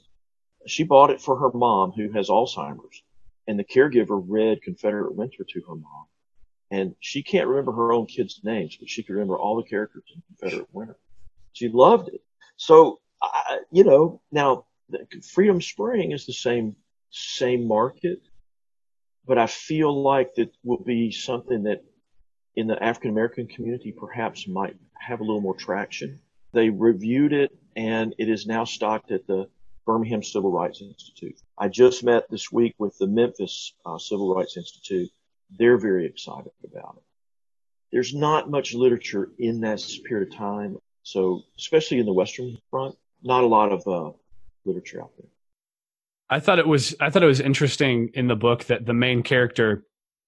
She 0.66 0.84
bought 0.84 1.10
it 1.10 1.20
for 1.20 1.36
her 1.38 1.50
mom 1.52 1.92
who 1.92 2.10
has 2.12 2.28
Alzheimer's. 2.28 3.02
And 3.46 3.58
the 3.58 3.64
caregiver 3.64 4.22
read 4.26 4.62
Confederate 4.62 5.14
Winter 5.14 5.44
to 5.44 5.60
her 5.68 5.74
mom 5.74 6.06
and 6.74 6.94
she 7.00 7.22
can't 7.22 7.46
remember 7.46 7.72
her 7.72 7.92
own 7.92 8.06
kids' 8.06 8.40
names, 8.42 8.76
but 8.76 8.90
she 8.90 9.02
could 9.02 9.12
remember 9.12 9.38
all 9.38 9.56
the 9.56 9.68
characters 9.68 10.04
in 10.14 10.22
Confederate 10.26 10.68
Winter. 10.72 10.96
She 11.52 11.68
loved 11.68 12.08
it. 12.08 12.22
So, 12.56 13.00
I, 13.22 13.60
you 13.70 13.84
know, 13.84 14.20
now 14.32 14.66
Freedom 15.22 15.60
Spring 15.62 16.10
is 16.10 16.26
the 16.26 16.32
same 16.32 16.74
same 17.10 17.68
market, 17.68 18.22
but 19.24 19.38
I 19.38 19.46
feel 19.46 20.02
like 20.02 20.34
that 20.34 20.52
will 20.64 20.82
be 20.82 21.12
something 21.12 21.62
that 21.64 21.84
in 22.56 22.66
the 22.66 22.82
African 22.82 23.10
American 23.10 23.46
community 23.46 23.92
perhaps 23.92 24.46
might 24.46 24.76
have 24.98 25.20
a 25.20 25.24
little 25.24 25.40
more 25.40 25.56
traction. 25.56 26.20
They 26.52 26.70
reviewed 26.70 27.32
it 27.32 27.56
and 27.76 28.14
it 28.18 28.28
is 28.28 28.46
now 28.46 28.64
stocked 28.64 29.10
at 29.10 29.26
the 29.26 29.48
Birmingham 29.86 30.22
Civil 30.22 30.50
Rights 30.50 30.80
Institute. 30.80 31.36
I 31.58 31.68
just 31.68 32.04
met 32.04 32.30
this 32.30 32.50
week 32.50 32.74
with 32.78 32.96
the 32.98 33.06
Memphis 33.06 33.74
uh, 33.84 33.98
Civil 33.98 34.34
Rights 34.34 34.56
Institute. 34.56 35.10
They're 35.58 35.78
very 35.78 36.06
excited 36.06 36.52
about 36.64 36.94
it. 36.96 37.02
There's 37.92 38.14
not 38.14 38.50
much 38.50 38.74
literature 38.74 39.30
in 39.38 39.60
that 39.60 39.82
period 40.04 40.28
of 40.28 40.36
time. 40.36 40.78
So, 41.02 41.42
especially 41.58 41.98
in 41.98 42.06
the 42.06 42.12
Western 42.12 42.56
Front, 42.70 42.96
not 43.22 43.44
a 43.44 43.46
lot 43.46 43.72
of 43.72 43.86
uh, 43.86 44.16
literature 44.64 45.02
out 45.02 45.12
there. 45.18 45.28
I 46.30 46.40
thought 46.40 46.58
it 46.58 46.66
was 46.66 46.96
I 46.98 47.10
thought 47.10 47.22
it 47.22 47.26
was 47.26 47.40
interesting 47.40 48.10
in 48.14 48.26
the 48.26 48.36
book 48.36 48.64
that 48.64 48.86
the 48.86 48.94
main 48.94 49.22
character 49.22 49.84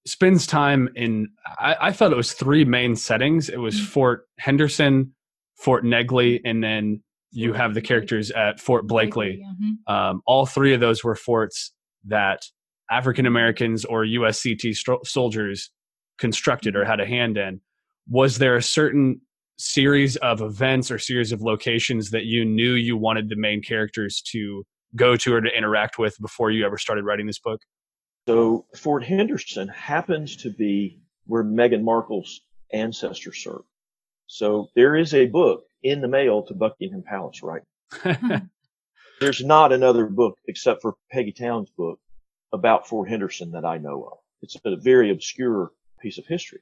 spends 0.07 0.47
time 0.47 0.89
in 0.95 1.27
I, 1.59 1.75
I 1.81 1.91
thought 1.91 2.11
it 2.11 2.17
was 2.17 2.33
three 2.33 2.65
main 2.65 2.95
settings. 2.95 3.49
It 3.49 3.57
was 3.57 3.75
mm-hmm. 3.75 3.85
Fort 3.85 4.27
Henderson, 4.39 5.13
Fort 5.55 5.83
Negley, 5.83 6.41
and 6.45 6.63
then 6.63 7.03
you 7.31 7.53
have 7.53 7.73
the 7.73 7.81
characters 7.81 8.31
at 8.31 8.59
Fort 8.59 8.87
Blakely. 8.87 9.41
Mm-hmm. 9.43 9.93
Um, 9.93 10.21
all 10.25 10.45
three 10.45 10.73
of 10.73 10.79
those 10.79 11.03
were 11.03 11.15
forts 11.15 11.73
that 12.05 12.41
African 12.89 13.25
Americans 13.25 13.85
or 13.85 14.05
USCT 14.05 14.75
st- 14.75 15.05
soldiers 15.05 15.71
constructed 16.17 16.75
or 16.75 16.85
had 16.85 16.99
a 16.99 17.05
hand 17.05 17.37
in. 17.37 17.61
Was 18.09 18.37
there 18.37 18.55
a 18.55 18.63
certain 18.63 19.21
series 19.59 20.15
of 20.17 20.41
events 20.41 20.89
or 20.89 20.97
series 20.97 21.31
of 21.31 21.41
locations 21.41 22.11
that 22.11 22.25
you 22.25 22.45
knew 22.45 22.73
you 22.73 22.95
wanted 22.95 23.29
the 23.29 23.35
main 23.35 23.61
characters 23.61 24.21
to 24.31 24.63
go 24.95 25.15
to 25.17 25.33
or 25.33 25.41
to 25.41 25.49
interact 25.55 25.99
with 25.99 26.15
before 26.21 26.51
you 26.51 26.65
ever 26.65 26.77
started 26.77 27.03
writing 27.03 27.27
this 27.27 27.39
book? 27.39 27.61
So 28.27 28.65
Fort 28.75 29.05
Henderson 29.05 29.69
happens 29.69 30.35
to 30.37 30.49
be 30.49 30.99
where 31.27 31.45
Meghan 31.45 31.83
Markle's 31.83 32.41
ancestors 32.73 33.41
served. 33.41 33.63
So 34.27 34.67
there 34.75 34.97
is 34.97 35.13
a 35.13 35.27
book 35.27 35.63
in 35.81 36.01
the 36.01 36.09
mail 36.09 36.43
to 36.43 36.53
Buckingham 36.53 37.03
Palace, 37.03 37.41
right? 37.41 37.61
There's 39.21 39.41
not 39.41 39.71
another 39.71 40.07
book 40.07 40.37
except 40.45 40.81
for 40.81 40.95
Peggy 41.09 41.31
Towns' 41.31 41.69
book 41.69 42.01
about 42.51 42.89
Fort 42.89 43.07
Henderson 43.07 43.51
that 43.51 43.63
I 43.63 43.77
know 43.77 44.03
of. 44.11 44.17
It's 44.41 44.57
a 44.65 44.75
very 44.75 45.09
obscure 45.09 45.71
piece 46.01 46.17
of 46.17 46.25
history. 46.25 46.59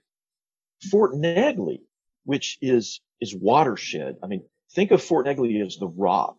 Fort 0.92 1.16
Negley, 1.16 1.82
which 2.26 2.60
is, 2.62 3.02
is 3.20 3.36
watershed. 3.36 4.18
I 4.22 4.28
mean, 4.28 4.44
think 4.74 4.92
of 4.92 5.02
Fort 5.02 5.26
Negley 5.26 5.60
as 5.62 5.78
the 5.78 5.88
rock 5.88 6.38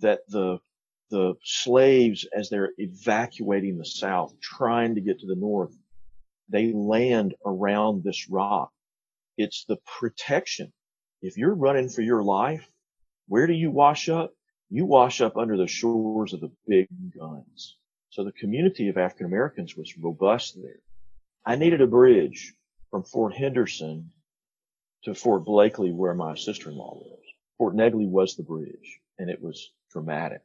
that 0.00 0.20
the, 0.30 0.60
the 1.10 1.34
slaves, 1.44 2.26
as 2.36 2.48
they're 2.48 2.72
evacuating 2.78 3.78
the 3.78 3.84
South, 3.84 4.34
trying 4.40 4.94
to 4.96 5.00
get 5.00 5.20
to 5.20 5.26
the 5.26 5.36
North, 5.36 5.76
they 6.48 6.72
land 6.72 7.34
around 7.44 8.04
this 8.04 8.28
rock. 8.28 8.72
It's 9.36 9.64
the 9.66 9.78
protection 9.98 10.72
if 11.22 11.36
you're 11.36 11.54
running 11.54 11.88
for 11.88 12.02
your 12.02 12.22
life, 12.22 12.70
where 13.28 13.46
do 13.46 13.52
you 13.52 13.70
wash 13.70 14.08
up? 14.08 14.32
You 14.70 14.84
wash 14.84 15.20
up 15.20 15.36
under 15.36 15.56
the 15.56 15.66
shores 15.66 16.32
of 16.32 16.40
the 16.40 16.52
big 16.66 16.88
guns. 17.18 17.76
So 18.10 18.24
the 18.24 18.32
community 18.32 18.88
of 18.88 18.96
African 18.96 19.26
Americans 19.26 19.76
was 19.76 19.96
robust 19.98 20.56
there. 20.60 20.80
I 21.44 21.56
needed 21.56 21.80
a 21.80 21.86
bridge 21.86 22.54
from 22.90 23.04
Fort 23.04 23.34
Henderson 23.34 24.10
to 25.04 25.14
Fort 25.14 25.44
Blakely 25.44 25.92
where 25.92 26.14
my 26.14 26.34
sister-in-law 26.34 26.94
lives. 26.94 27.28
Fort 27.58 27.74
Negley 27.74 28.06
was 28.06 28.36
the 28.36 28.42
bridge 28.42 29.00
and 29.18 29.30
it 29.30 29.40
was 29.40 29.72
dramatic. 29.90 30.42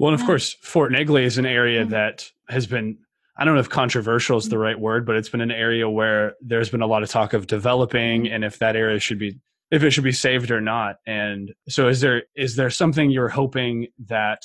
Well, 0.00 0.14
and 0.14 0.18
of 0.18 0.26
course, 0.26 0.56
Fort 0.62 0.90
Negley 0.92 1.24
is 1.24 1.36
an 1.36 1.44
area 1.44 1.82
mm-hmm. 1.82 1.90
that 1.90 2.32
has 2.48 2.66
been, 2.66 2.96
I 3.36 3.44
don't 3.44 3.52
know 3.52 3.60
if 3.60 3.68
controversial 3.68 4.38
is 4.38 4.48
the 4.48 4.56
mm-hmm. 4.56 4.62
right 4.62 4.80
word, 4.80 5.04
but 5.04 5.14
it's 5.14 5.28
been 5.28 5.42
an 5.42 5.50
area 5.50 5.90
where 5.90 6.36
there's 6.40 6.70
been 6.70 6.80
a 6.80 6.86
lot 6.86 7.02
of 7.02 7.10
talk 7.10 7.34
of 7.34 7.46
developing 7.46 8.22
mm-hmm. 8.22 8.32
and 8.32 8.42
if 8.42 8.58
that 8.60 8.76
area 8.76 8.98
should 8.98 9.18
be 9.18 9.38
if 9.70 9.82
it 9.82 9.90
should 9.90 10.02
be 10.02 10.10
saved 10.10 10.50
or 10.50 10.60
not. 10.62 10.96
And 11.06 11.52
so 11.68 11.86
is 11.88 12.00
there 12.00 12.22
is 12.34 12.56
there 12.56 12.70
something 12.70 13.10
you're 13.10 13.28
hoping 13.28 13.88
that 14.06 14.40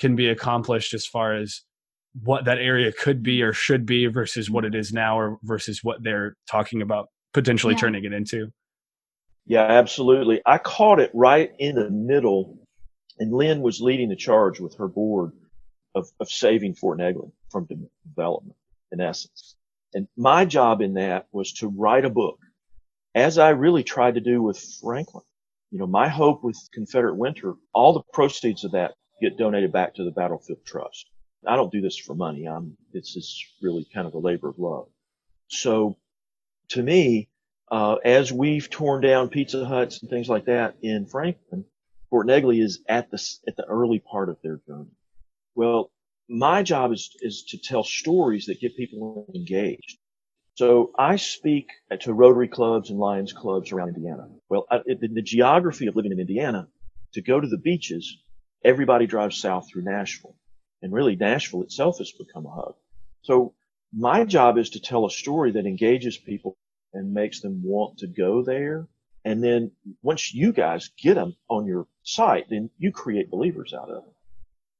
can 0.00 0.16
be 0.16 0.28
accomplished 0.28 0.92
as 0.92 1.06
far 1.06 1.34
as 1.34 1.62
what 2.22 2.44
that 2.44 2.58
area 2.58 2.92
could 2.92 3.22
be 3.22 3.42
or 3.42 3.54
should 3.54 3.86
be 3.86 4.06
versus 4.06 4.50
what 4.50 4.66
it 4.66 4.74
is 4.74 4.92
now 4.92 5.18
or 5.18 5.38
versus 5.44 5.82
what 5.82 6.02
they're 6.02 6.36
talking 6.46 6.82
about 6.82 7.08
potentially 7.32 7.72
yeah. 7.72 7.80
turning 7.80 8.04
it 8.04 8.12
into? 8.12 8.48
Yeah, 9.46 9.64
absolutely. 9.64 10.42
I 10.44 10.58
caught 10.58 11.00
it 11.00 11.10
right 11.14 11.52
in 11.58 11.76
the 11.76 11.88
middle 11.88 12.58
and 13.18 13.32
Lynn 13.32 13.62
was 13.62 13.80
leading 13.80 14.08
the 14.08 14.16
charge 14.16 14.60
with 14.60 14.76
her 14.76 14.88
board 14.88 15.32
of, 15.94 16.08
of 16.20 16.28
saving 16.28 16.74
Fort 16.74 16.98
Negley 16.98 17.30
from 17.50 17.68
development 18.06 18.56
in 18.92 19.00
essence. 19.00 19.56
And 19.92 20.08
my 20.16 20.44
job 20.44 20.80
in 20.80 20.94
that 20.94 21.26
was 21.32 21.52
to 21.54 21.68
write 21.68 22.04
a 22.04 22.10
book 22.10 22.38
as 23.14 23.38
I 23.38 23.50
really 23.50 23.84
tried 23.84 24.14
to 24.14 24.20
do 24.20 24.42
with 24.42 24.58
Franklin. 24.82 25.24
You 25.70 25.78
know, 25.78 25.86
my 25.86 26.08
hope 26.08 26.42
with 26.42 26.58
Confederate 26.72 27.16
Winter, 27.16 27.54
all 27.72 27.92
the 27.92 28.02
proceeds 28.12 28.64
of 28.64 28.72
that 28.72 28.94
get 29.20 29.38
donated 29.38 29.72
back 29.72 29.94
to 29.94 30.04
the 30.04 30.10
Battlefield 30.10 30.64
Trust. 30.64 31.08
I 31.46 31.56
don't 31.56 31.72
do 31.72 31.80
this 31.80 31.96
for 31.96 32.14
money. 32.14 32.46
I'm, 32.46 32.76
it's 32.92 33.12
just 33.12 33.44
really 33.62 33.86
kind 33.92 34.06
of 34.06 34.14
a 34.14 34.18
labor 34.18 34.48
of 34.48 34.58
love. 34.58 34.88
So 35.48 35.96
to 36.70 36.82
me, 36.82 37.28
uh, 37.70 37.96
as 38.04 38.32
we've 38.32 38.68
torn 38.70 39.00
down 39.00 39.28
Pizza 39.28 39.64
Huts 39.64 40.00
and 40.00 40.10
things 40.10 40.28
like 40.28 40.46
that 40.46 40.76
in 40.82 41.06
Franklin, 41.06 41.64
Fort 42.14 42.28
Negley 42.28 42.60
is 42.60 42.78
at 42.88 43.10
the, 43.10 43.20
at 43.48 43.56
the 43.56 43.64
early 43.64 43.98
part 43.98 44.28
of 44.28 44.36
their 44.40 44.60
journey. 44.68 44.92
Well, 45.56 45.90
my 46.28 46.62
job 46.62 46.92
is, 46.92 47.10
is 47.20 47.42
to 47.48 47.58
tell 47.58 47.82
stories 47.82 48.46
that 48.46 48.60
get 48.60 48.76
people 48.76 49.26
engaged. 49.34 49.98
So 50.54 50.92
I 50.96 51.16
speak 51.16 51.70
to 52.02 52.14
Rotary 52.14 52.46
clubs 52.46 52.90
and 52.90 53.00
Lions 53.00 53.32
clubs 53.32 53.72
around 53.72 53.96
Indiana. 53.96 54.28
Well, 54.48 54.64
I, 54.70 54.78
the, 54.86 55.08
the 55.08 55.22
geography 55.22 55.88
of 55.88 55.96
living 55.96 56.12
in 56.12 56.20
Indiana, 56.20 56.68
to 57.14 57.20
go 57.20 57.40
to 57.40 57.48
the 57.48 57.58
beaches, 57.58 58.16
everybody 58.64 59.08
drives 59.08 59.36
south 59.38 59.68
through 59.68 59.82
Nashville. 59.82 60.36
And 60.82 60.92
really 60.92 61.16
Nashville 61.16 61.62
itself 61.62 61.98
has 61.98 62.12
become 62.12 62.46
a 62.46 62.54
hub. 62.54 62.76
So 63.22 63.54
my 63.92 64.22
job 64.24 64.56
is 64.56 64.70
to 64.70 64.80
tell 64.80 65.04
a 65.04 65.10
story 65.10 65.50
that 65.50 65.66
engages 65.66 66.16
people 66.16 66.56
and 66.92 67.12
makes 67.12 67.40
them 67.40 67.62
want 67.64 67.98
to 67.98 68.06
go 68.06 68.44
there. 68.44 68.86
And 69.24 69.42
then 69.42 69.70
once 70.02 70.34
you 70.34 70.52
guys 70.52 70.90
get 70.98 71.14
them 71.14 71.34
on 71.48 71.66
your 71.66 71.86
site, 72.02 72.48
then 72.50 72.70
you 72.78 72.92
create 72.92 73.30
believers 73.30 73.72
out 73.72 73.88
of 73.88 74.04
them. 74.04 74.12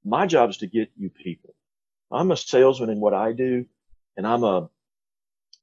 My 0.04 0.26
job 0.26 0.50
is 0.50 0.58
to 0.58 0.66
get 0.66 0.90
you 0.96 1.10
people. 1.10 1.54
I'm 2.12 2.30
a 2.30 2.36
salesman 2.36 2.90
in 2.90 3.00
what 3.00 3.14
I 3.14 3.32
do 3.32 3.66
and 4.16 4.26
I'm 4.26 4.44
a 4.44 4.68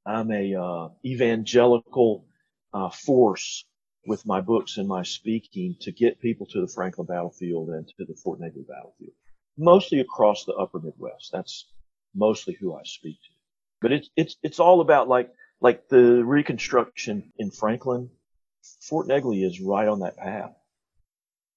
I'm 0.05 0.31
a 0.31 0.55
uh, 0.55 0.89
evangelical 1.05 2.25
uh, 2.73 2.89
force 2.89 3.65
with 4.07 4.25
my 4.25 4.41
books 4.41 4.77
and 4.77 4.88
my 4.88 5.03
speaking 5.03 5.75
to 5.81 5.91
get 5.91 6.19
people 6.19 6.47
to 6.47 6.61
the 6.61 6.67
Franklin 6.67 7.05
battlefield 7.05 7.69
and 7.69 7.88
to 7.88 8.05
the 8.05 8.15
Fort 8.15 8.39
Negley 8.39 8.65
battlefield, 8.67 9.13
mostly 9.57 10.00
across 10.00 10.45
the 10.45 10.53
upper 10.53 10.79
Midwest. 10.79 11.29
That's 11.31 11.67
mostly 12.15 12.57
who 12.59 12.73
I 12.73 12.81
speak 12.83 13.15
to. 13.15 13.29
But 13.79 13.91
it's, 13.91 14.09
it's, 14.15 14.35
it's 14.41 14.59
all 14.59 14.81
about 14.81 15.07
like, 15.07 15.31
like 15.59 15.88
the 15.88 16.23
reconstruction 16.25 17.31
in 17.38 17.51
Franklin. 17.51 18.09
Fort 18.82 19.08
Negley 19.08 19.44
is 19.44 19.60
right 19.60 19.88
on 19.88 20.00
that 20.00 20.18
path. 20.18 20.53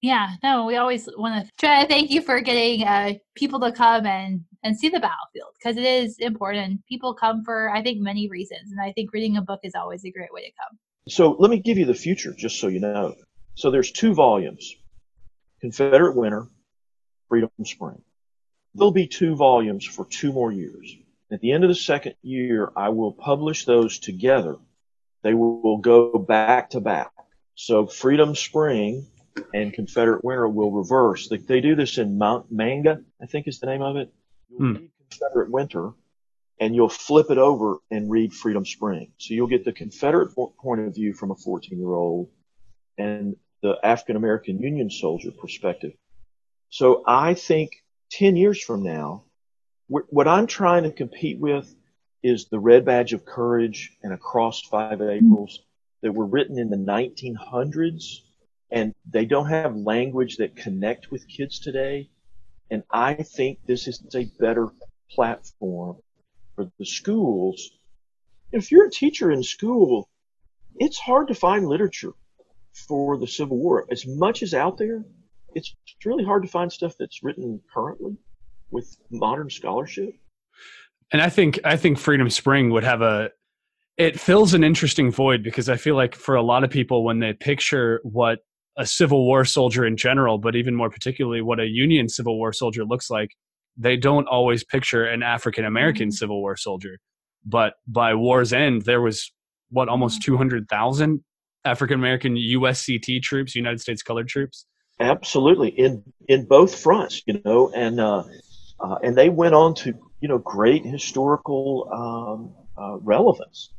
Yeah, 0.04 0.32
no, 0.42 0.66
we 0.66 0.76
always 0.76 1.08
want 1.16 1.46
to 1.46 1.52
try 1.58 1.80
to 1.80 1.88
thank 1.88 2.11
you 2.11 2.20
for 2.20 2.40
getting 2.40 2.87
uh, 2.87 3.14
people 3.34 3.58
to 3.61 3.73
come 3.73 4.04
and 4.04 4.44
and 4.62 4.76
see 4.76 4.90
the 4.90 5.00
battlefield 5.00 5.54
because 5.58 5.78
it 5.78 5.84
is 5.84 6.18
important. 6.18 6.84
People 6.87 7.14
come 7.14 7.42
for 7.42 7.70
I 7.70 7.82
think 7.82 8.00
many 8.00 8.28
reasons, 8.28 8.70
and 8.70 8.80
I 8.80 8.92
think 8.92 9.14
reading 9.14 9.38
a 9.38 9.42
book 9.42 9.61
is 9.62 9.75
always 9.75 10.04
a 10.04 10.11
great 10.11 10.30
way 10.30 10.42
to 10.42 10.52
come. 10.61 10.78
So 11.08 11.32
let 11.38 11.50
me 11.50 11.58
give 11.58 11.78
you 11.78 11.87
the 11.87 11.94
future, 11.94 12.34
just 12.37 12.61
so 12.61 12.68
you 12.68 12.80
know. 12.80 13.14
So 13.54 13.70
there's 13.70 13.92
two 13.92 14.12
volumes: 14.12 14.75
Confederate 15.62 16.16
Winter, 16.16 16.49
Freedom 17.30 17.50
Spring. 17.64 18.02
There'll 18.75 18.90
be 18.90 19.06
two 19.06 19.37
volumes 19.37 19.87
for 19.87 20.04
two 20.04 20.32
more 20.32 20.52
years. 20.52 20.94
At 21.32 21.40
the 21.40 21.52
end 21.52 21.64
of 21.64 21.70
the 21.70 21.75
second 21.75 22.16
year, 22.20 22.70
I 22.76 22.90
will 22.90 23.12
publish 23.12 23.64
those 23.64 23.99
together. 23.99 24.56
They 25.24 25.32
will 25.34 25.78
go 25.78 26.18
back 26.18 26.70
to 26.70 26.80
back. 26.80 27.10
So 27.54 27.86
Freedom 27.86 28.36
Spring 28.36 29.06
and 29.54 29.72
Confederate 29.72 30.22
Winter 30.22 30.46
will 30.46 30.70
reverse. 30.70 31.28
They, 31.28 31.38
they 31.38 31.62
do 31.62 31.74
this 31.74 31.96
in 31.96 32.18
Mount 32.18 32.52
Manga, 32.52 33.00
I 33.20 33.26
think 33.26 33.48
is 33.48 33.58
the 33.58 33.66
name 33.66 33.80
of 33.80 33.96
it. 33.96 34.12
You'll 34.50 34.58
hmm. 34.58 34.72
read 34.74 34.90
Confederate 35.10 35.50
Winter 35.50 35.92
and 36.60 36.74
you'll 36.74 36.90
flip 36.90 37.30
it 37.30 37.38
over 37.38 37.78
and 37.90 38.10
read 38.10 38.34
Freedom 38.34 38.66
Spring. 38.66 39.12
So 39.16 39.32
you'll 39.32 39.46
get 39.46 39.64
the 39.64 39.72
Confederate 39.72 40.34
point 40.34 40.82
of 40.82 40.94
view 40.94 41.14
from 41.14 41.30
a 41.30 41.36
14 41.36 41.78
year 41.78 41.94
old 41.94 42.28
and 42.98 43.34
the 43.62 43.78
African 43.82 44.16
American 44.16 44.60
Union 44.60 44.90
soldier 44.90 45.30
perspective. 45.30 45.92
So 46.68 47.02
I 47.06 47.32
think 47.32 47.82
10 48.10 48.36
years 48.36 48.62
from 48.62 48.82
now, 48.82 49.24
what 49.88 50.28
I'm 50.28 50.46
trying 50.46 50.82
to 50.82 50.90
compete 50.90 51.38
with 51.38 51.74
is 52.24 52.46
the 52.46 52.58
Red 52.58 52.86
Badge 52.86 53.12
of 53.12 53.26
Courage 53.26 53.92
and 54.02 54.12
Across 54.14 54.62
Five 54.62 55.02
Aprils 55.02 55.60
that 56.00 56.12
were 56.12 56.24
written 56.24 56.58
in 56.58 56.70
the 56.70 56.76
1900s 56.76 58.22
and 58.70 58.94
they 59.08 59.26
don't 59.26 59.50
have 59.50 59.76
language 59.76 60.38
that 60.38 60.56
connect 60.56 61.10
with 61.10 61.28
kids 61.28 61.60
today. 61.60 62.08
And 62.70 62.82
I 62.90 63.14
think 63.14 63.58
this 63.66 63.86
is 63.86 64.02
a 64.14 64.24
better 64.40 64.68
platform 65.10 65.98
for 66.56 66.72
the 66.78 66.86
schools. 66.86 67.70
If 68.52 68.72
you're 68.72 68.86
a 68.86 68.90
teacher 68.90 69.30
in 69.30 69.42
school, 69.42 70.08
it's 70.76 70.98
hard 70.98 71.28
to 71.28 71.34
find 71.34 71.66
literature 71.66 72.14
for 72.72 73.18
the 73.18 73.26
Civil 73.26 73.58
War. 73.58 73.86
As 73.90 74.06
much 74.06 74.42
as 74.42 74.54
out 74.54 74.78
there, 74.78 75.04
it's 75.54 75.76
really 76.04 76.24
hard 76.24 76.42
to 76.42 76.48
find 76.48 76.72
stuff 76.72 76.94
that's 76.98 77.22
written 77.22 77.60
currently 77.72 78.16
with 78.70 78.96
modern 79.10 79.50
scholarship. 79.50 80.14
And 81.14 81.23
I 81.23 81.30
think 81.30 81.61
I 81.62 81.76
think 81.76 81.97
Freedom 81.97 82.28
Spring 82.28 82.71
would 82.71 82.83
have 82.83 83.00
a 83.00 83.30
it 83.97 84.18
fills 84.18 84.52
an 84.52 84.64
interesting 84.64 85.12
void 85.12 85.44
because 85.44 85.68
I 85.68 85.76
feel 85.76 85.94
like 85.94 86.16
for 86.16 86.35
a 86.35 86.42
lot 86.42 86.64
of 86.64 86.71
people 86.71 87.04
when 87.04 87.21
they 87.21 87.33
picture 87.33 88.00
what 88.02 88.40
a 88.76 88.85
Civil 88.85 89.25
War 89.25 89.44
soldier 89.44 89.87
in 89.87 89.97
general, 89.97 90.38
but 90.38 90.56
even 90.56 90.75
more 90.75 90.90
particularly 90.90 91.40
what 91.40 91.61
a 91.61 91.66
Union 91.66 92.09
Civil 92.09 92.37
War 92.37 92.52
soldier 92.52 92.85
looks 92.85 93.11
like, 93.11 93.30
they 93.76 93.97
don't 93.97 94.26
always 94.26 94.64
picture 94.64 95.04
an 95.04 95.23
African 95.23 95.64
American 95.64 96.09
mm-hmm. 96.09 96.14
Civil 96.14 96.40
War 96.40 96.56
soldier. 96.56 96.99
But 97.47 97.75
by 97.87 98.16
war's 98.16 98.52
end, 98.52 98.83
there 98.83 99.00
was 99.00 99.33
what 99.71 99.88
almost 99.88 100.21
mm-hmm. 100.21 100.33
200,000 100.33 101.23
African 101.64 101.94
American 101.97 102.35
USCT 102.35 103.23
troops, 103.23 103.54
United 103.54 103.80
States 103.80 104.02
Colored 104.02 104.26
Troops. 104.26 104.66
Absolutely, 104.99 105.68
in 105.68 106.02
in 106.26 106.44
both 106.47 106.76
fronts, 106.76 107.23
you 107.26 107.40
know, 107.44 107.71
and 107.73 108.00
uh, 108.00 108.25
uh, 108.80 108.97
and 109.04 109.16
they 109.16 109.28
went 109.28 109.54
on 109.54 109.75
to 109.76 109.94
you 110.21 110.28
know 110.28 110.38
great 110.38 110.85
historical 110.85 111.88
um, 111.92 112.83
uh, 112.83 112.97
relevance. 112.99 113.71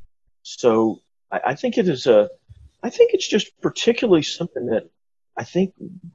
So 0.43 1.01
I, 1.31 1.41
I 1.47 1.55
think 1.55 1.77
it 1.77 1.87
is 1.87 2.07
a, 2.07 2.29
I 2.83 2.89
think 2.89 3.13
it's 3.13 3.27
just 3.27 3.59
particularly 3.61 4.23
something 4.23 4.67
that 4.67 4.89
I 5.37 5.43
think 5.43 5.73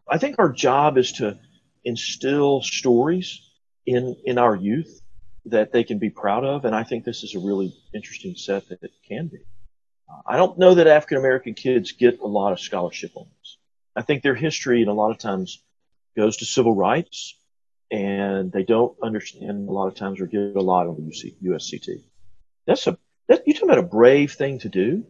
I 0.09 0.19
think 0.19 0.37
our 0.39 0.51
job 0.51 0.99
is 0.99 1.13
to 1.13 1.39
instill 1.85 2.63
stories 2.63 3.41
in 3.87 4.17
in 4.25 4.39
our 4.39 4.55
youth 4.55 5.01
that 5.47 5.73
they 5.73 5.85
can 5.85 5.99
be 5.99 6.11
proud 6.11 6.45
of, 6.45 6.65
and 6.65 6.75
I 6.75 6.85
think 6.85 7.05
this 7.05 7.23
is 7.23 7.35
a 7.35 7.41
really 7.41 7.75
interesting 7.95 8.35
set 8.37 8.69
that 8.69 8.83
it 8.83 8.93
can 9.09 9.29
be. 9.29 9.39
I 10.27 10.37
don't 10.37 10.59
know 10.59 10.75
that 10.75 10.87
African 10.87 11.19
American 11.19 11.55
kids 11.55 11.93
get 11.93 12.21
a 12.21 12.27
lot 12.27 12.53
of 12.53 12.61
scholarship 12.61 13.13
on 13.15 13.27
this. 13.39 13.57
I 13.97 14.03
think 14.03 14.23
their 14.23 14.35
history, 14.35 14.81
and 14.83 14.91
a 14.91 14.95
lot 14.95 15.11
of 15.11 15.19
times, 15.19 15.63
goes 16.17 16.39
to 16.39 16.45
civil 16.45 16.75
rights, 16.75 17.40
and 17.91 18.53
they 18.53 18.63
don't 18.63 18.97
understand 19.03 19.69
a 19.69 19.73
lot 19.73 19.89
of 19.89 19.95
times 19.95 20.21
or 20.21 20.27
get 20.27 20.57
a 20.57 20.61
lot 20.61 20.87
on 20.87 20.97
the 20.97 21.03
UC, 21.03 21.35
USCT. 21.43 22.03
That's 22.67 22.87
a 22.87 22.99
that, 23.29 23.47
you 23.47 23.55
talk 23.55 23.65
about 23.65 23.79
a 23.79 23.83
brave 23.83 24.33
thing 24.33 24.59
to 24.61 24.69
do, 24.69 25.05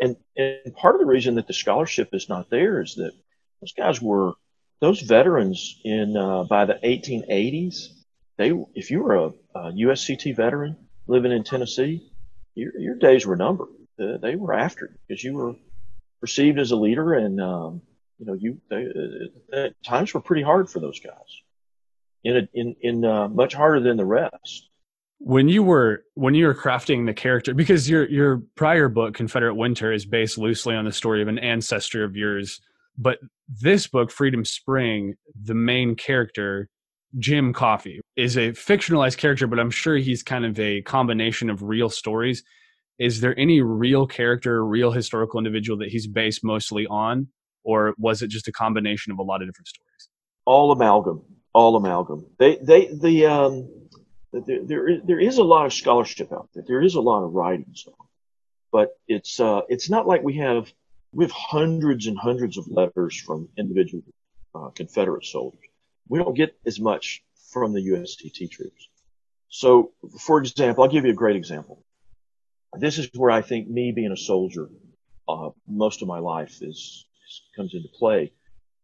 and 0.00 0.16
and 0.36 0.74
part 0.74 0.94
of 0.94 1.00
the 1.00 1.06
reason 1.06 1.36
that 1.36 1.46
the 1.46 1.54
scholarship 1.54 2.10
is 2.12 2.28
not 2.28 2.50
there 2.50 2.82
is 2.82 2.94
that 2.96 3.12
those 3.60 3.72
guys 3.72 4.00
were 4.02 4.32
those 4.80 5.00
veterans 5.00 5.80
in 5.84 6.16
uh, 6.16 6.44
by 6.44 6.64
the 6.64 6.74
1880s. 6.74 7.88
They 8.36 8.52
if 8.74 8.90
you 8.90 9.02
were 9.02 9.16
a, 9.16 9.26
a 9.54 9.72
USCT 9.72 10.36
veteran 10.36 10.76
living 11.06 11.32
in 11.32 11.44
Tennessee, 11.44 12.10
your 12.54 12.78
your 12.78 12.94
days 12.96 13.26
were 13.26 13.36
numbered. 13.36 13.68
Uh, 13.98 14.18
they 14.18 14.36
were 14.36 14.52
after 14.52 14.86
you 14.86 14.98
because 15.06 15.22
you 15.22 15.34
were 15.34 15.54
perceived 16.20 16.58
as 16.58 16.70
a 16.70 16.76
leader, 16.76 17.14
and 17.14 17.40
um, 17.40 17.82
you 18.18 18.26
know 18.26 18.34
you 18.34 18.60
they, 18.68 18.88
uh, 19.52 19.68
times 19.84 20.12
were 20.12 20.20
pretty 20.20 20.42
hard 20.42 20.68
for 20.70 20.80
those 20.80 21.00
guys. 21.00 21.42
In 22.24 22.36
a, 22.36 22.48
in 22.54 22.74
in 22.80 23.04
uh, 23.04 23.28
much 23.28 23.54
harder 23.54 23.80
than 23.80 23.96
the 23.98 24.06
rest. 24.06 24.70
When 25.18 25.48
you 25.48 25.62
were 25.62 26.04
when 26.14 26.34
you 26.34 26.46
were 26.46 26.54
crafting 26.54 27.06
the 27.06 27.14
character 27.14 27.54
because 27.54 27.88
your 27.88 28.08
your 28.08 28.42
prior 28.56 28.88
book 28.88 29.14
confederate 29.14 29.54
winter 29.54 29.92
is 29.92 30.06
based 30.06 30.38
loosely 30.38 30.74
on 30.74 30.84
the 30.84 30.92
story 30.92 31.22
of 31.22 31.28
an 31.28 31.38
ancestor 31.38 32.04
of 32.04 32.16
yours 32.16 32.60
but 32.98 33.18
this 33.48 33.86
book 33.86 34.10
freedom 34.10 34.44
spring 34.44 35.14
the 35.42 35.54
main 35.54 35.94
character 35.94 36.68
jim 37.18 37.52
Coffee 37.52 38.00
is 38.16 38.36
a 38.36 38.50
fictionalized 38.50 39.16
character 39.16 39.46
but 39.46 39.58
i'm 39.58 39.70
sure 39.70 39.96
he's 39.96 40.22
kind 40.22 40.44
of 40.44 40.58
a 40.58 40.82
combination 40.82 41.50
of 41.50 41.62
real 41.62 41.88
stories. 41.88 42.42
Is 42.98 43.20
there 43.20 43.38
any 43.38 43.60
real 43.60 44.06
character 44.06 44.64
real 44.64 44.92
historical 44.92 45.38
individual 45.38 45.78
that 45.78 45.88
he's 45.88 46.06
based 46.06 46.44
mostly 46.44 46.86
on 46.86 47.28
or 47.64 47.94
was 47.98 48.22
it 48.22 48.28
just 48.28 48.46
a 48.46 48.52
combination 48.52 49.12
of 49.12 49.18
a 49.18 49.22
lot 49.22 49.42
of 49.42 49.48
different 49.48 49.68
stories? 49.68 50.08
All 50.44 50.70
amalgam 50.70 51.22
all 51.54 51.76
amalgam 51.76 52.26
they 52.38 52.56
they 52.56 52.92
the 52.92 53.26
um 53.26 53.68
there, 54.42 54.64
there, 54.64 54.88
is, 54.88 55.00
there 55.04 55.20
is 55.20 55.38
a 55.38 55.44
lot 55.44 55.66
of 55.66 55.72
scholarship 55.72 56.32
out 56.32 56.48
there. 56.54 56.64
There 56.66 56.82
is 56.82 56.96
a 56.96 57.00
lot 57.00 57.22
of 57.22 57.34
writings, 57.34 57.86
but 58.72 58.98
it's 59.06 59.38
uh, 59.38 59.60
it's 59.68 59.88
not 59.88 60.06
like 60.06 60.22
we 60.22 60.38
have 60.38 60.72
we 61.12 61.24
have 61.24 61.30
hundreds 61.30 62.06
and 62.06 62.18
hundreds 62.18 62.58
of 62.58 62.66
letters 62.68 63.16
from 63.16 63.48
individual 63.56 64.02
uh, 64.54 64.70
Confederate 64.70 65.24
soldiers. 65.24 65.60
We 66.08 66.18
don't 66.18 66.34
get 66.34 66.56
as 66.66 66.80
much 66.80 67.22
from 67.52 67.72
the 67.72 67.80
USCT 67.80 68.50
troops. 68.50 68.88
So, 69.48 69.92
for 70.18 70.40
example, 70.40 70.82
I'll 70.82 70.90
give 70.90 71.04
you 71.04 71.12
a 71.12 71.14
great 71.14 71.36
example. 71.36 71.84
This 72.76 72.98
is 72.98 73.08
where 73.14 73.30
I 73.30 73.42
think 73.42 73.68
me 73.68 73.92
being 73.92 74.10
a 74.10 74.16
soldier 74.16 74.68
uh, 75.28 75.50
most 75.68 76.02
of 76.02 76.08
my 76.08 76.18
life 76.18 76.60
is 76.60 77.06
comes 77.54 77.72
into 77.74 77.88
play. 77.88 78.32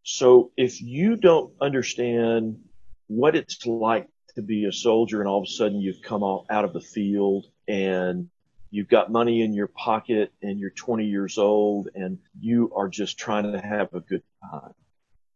So, 0.02 0.50
if 0.56 0.80
you 0.80 1.16
don't 1.16 1.52
understand 1.60 2.58
what 3.06 3.36
it's 3.36 3.66
like 3.66 4.08
to 4.36 4.42
be 4.42 4.64
a 4.64 4.72
soldier 4.72 5.20
and 5.20 5.28
all 5.28 5.38
of 5.38 5.44
a 5.44 5.50
sudden 5.50 5.80
you've 5.80 6.02
come 6.02 6.22
out 6.22 6.64
of 6.64 6.72
the 6.72 6.80
field 6.80 7.46
and 7.66 8.28
you've 8.70 8.88
got 8.88 9.10
money 9.10 9.42
in 9.42 9.52
your 9.52 9.66
pocket 9.66 10.32
and 10.42 10.58
you're 10.58 10.70
20 10.70 11.06
years 11.06 11.36
old 11.38 11.88
and 11.94 12.18
you 12.38 12.72
are 12.74 12.88
just 12.88 13.18
trying 13.18 13.52
to 13.52 13.60
have 13.60 13.92
a 13.92 14.00
good 14.00 14.22
time. 14.50 14.74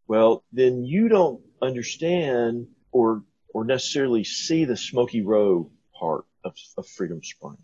Well, 0.06 0.44
then 0.52 0.84
you 0.84 1.08
don't 1.08 1.42
understand 1.60 2.68
or, 2.92 3.24
or 3.52 3.64
necessarily 3.64 4.24
see 4.24 4.64
the 4.64 4.76
Smoky 4.76 5.22
Row 5.22 5.70
part 5.98 6.26
of, 6.44 6.54
of 6.76 6.86
Freedom 6.86 7.22
Spring. 7.22 7.58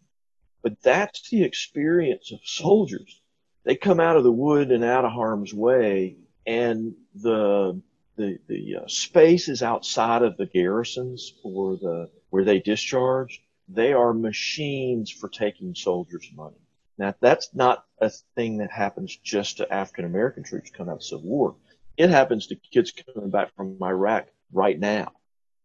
But 0.63 0.83
that's 0.83 1.29
the 1.31 1.45
experience 1.45 2.33
of 2.33 2.41
soldiers. 2.45 3.21
They 3.65 3.77
come 3.77 4.01
out 4.01 4.17
of 4.17 4.25
the 4.25 4.33
wood 4.33 4.73
and 4.73 4.83
out 4.83 5.05
of 5.05 5.13
harm's 5.13 5.55
way 5.55 6.17
and 6.51 6.95
the 7.15 7.81
the 8.17 8.39
the 8.49 8.77
uh, 8.83 8.89
spaces 8.89 9.63
outside 9.63 10.23
of 10.23 10.37
the 10.37 10.47
garrisons 10.47 11.35
or 11.45 11.77
the 11.77 12.11
where 12.31 12.45
they 12.45 12.59
discharge, 12.59 13.41
they 13.69 13.93
are 13.93 14.13
machines 14.13 15.11
for 15.13 15.29
taking 15.29 15.75
soldiers' 15.77 16.29
money. 16.35 16.61
Now 16.99 17.15
that's 17.21 17.55
not 17.55 17.85
a 18.01 18.11
thing 18.35 18.59
that 18.59 18.73
happens 18.73 19.17
just 19.23 19.59
to 19.59 19.73
African 19.73 20.05
American 20.05 20.43
troops 20.43 20.71
coming 20.71 20.91
out 20.91 20.95
of 20.95 20.99
the 21.01 21.05
Civil 21.05 21.29
War. 21.29 21.55
It 21.97 22.11
happens 22.11 22.49
to 22.49 22.57
kids 22.57 22.93
coming 22.93 23.31
back 23.31 23.55
from 23.55 23.79
Iraq 23.81 24.27
right 24.53 24.79
now. 24.79 25.13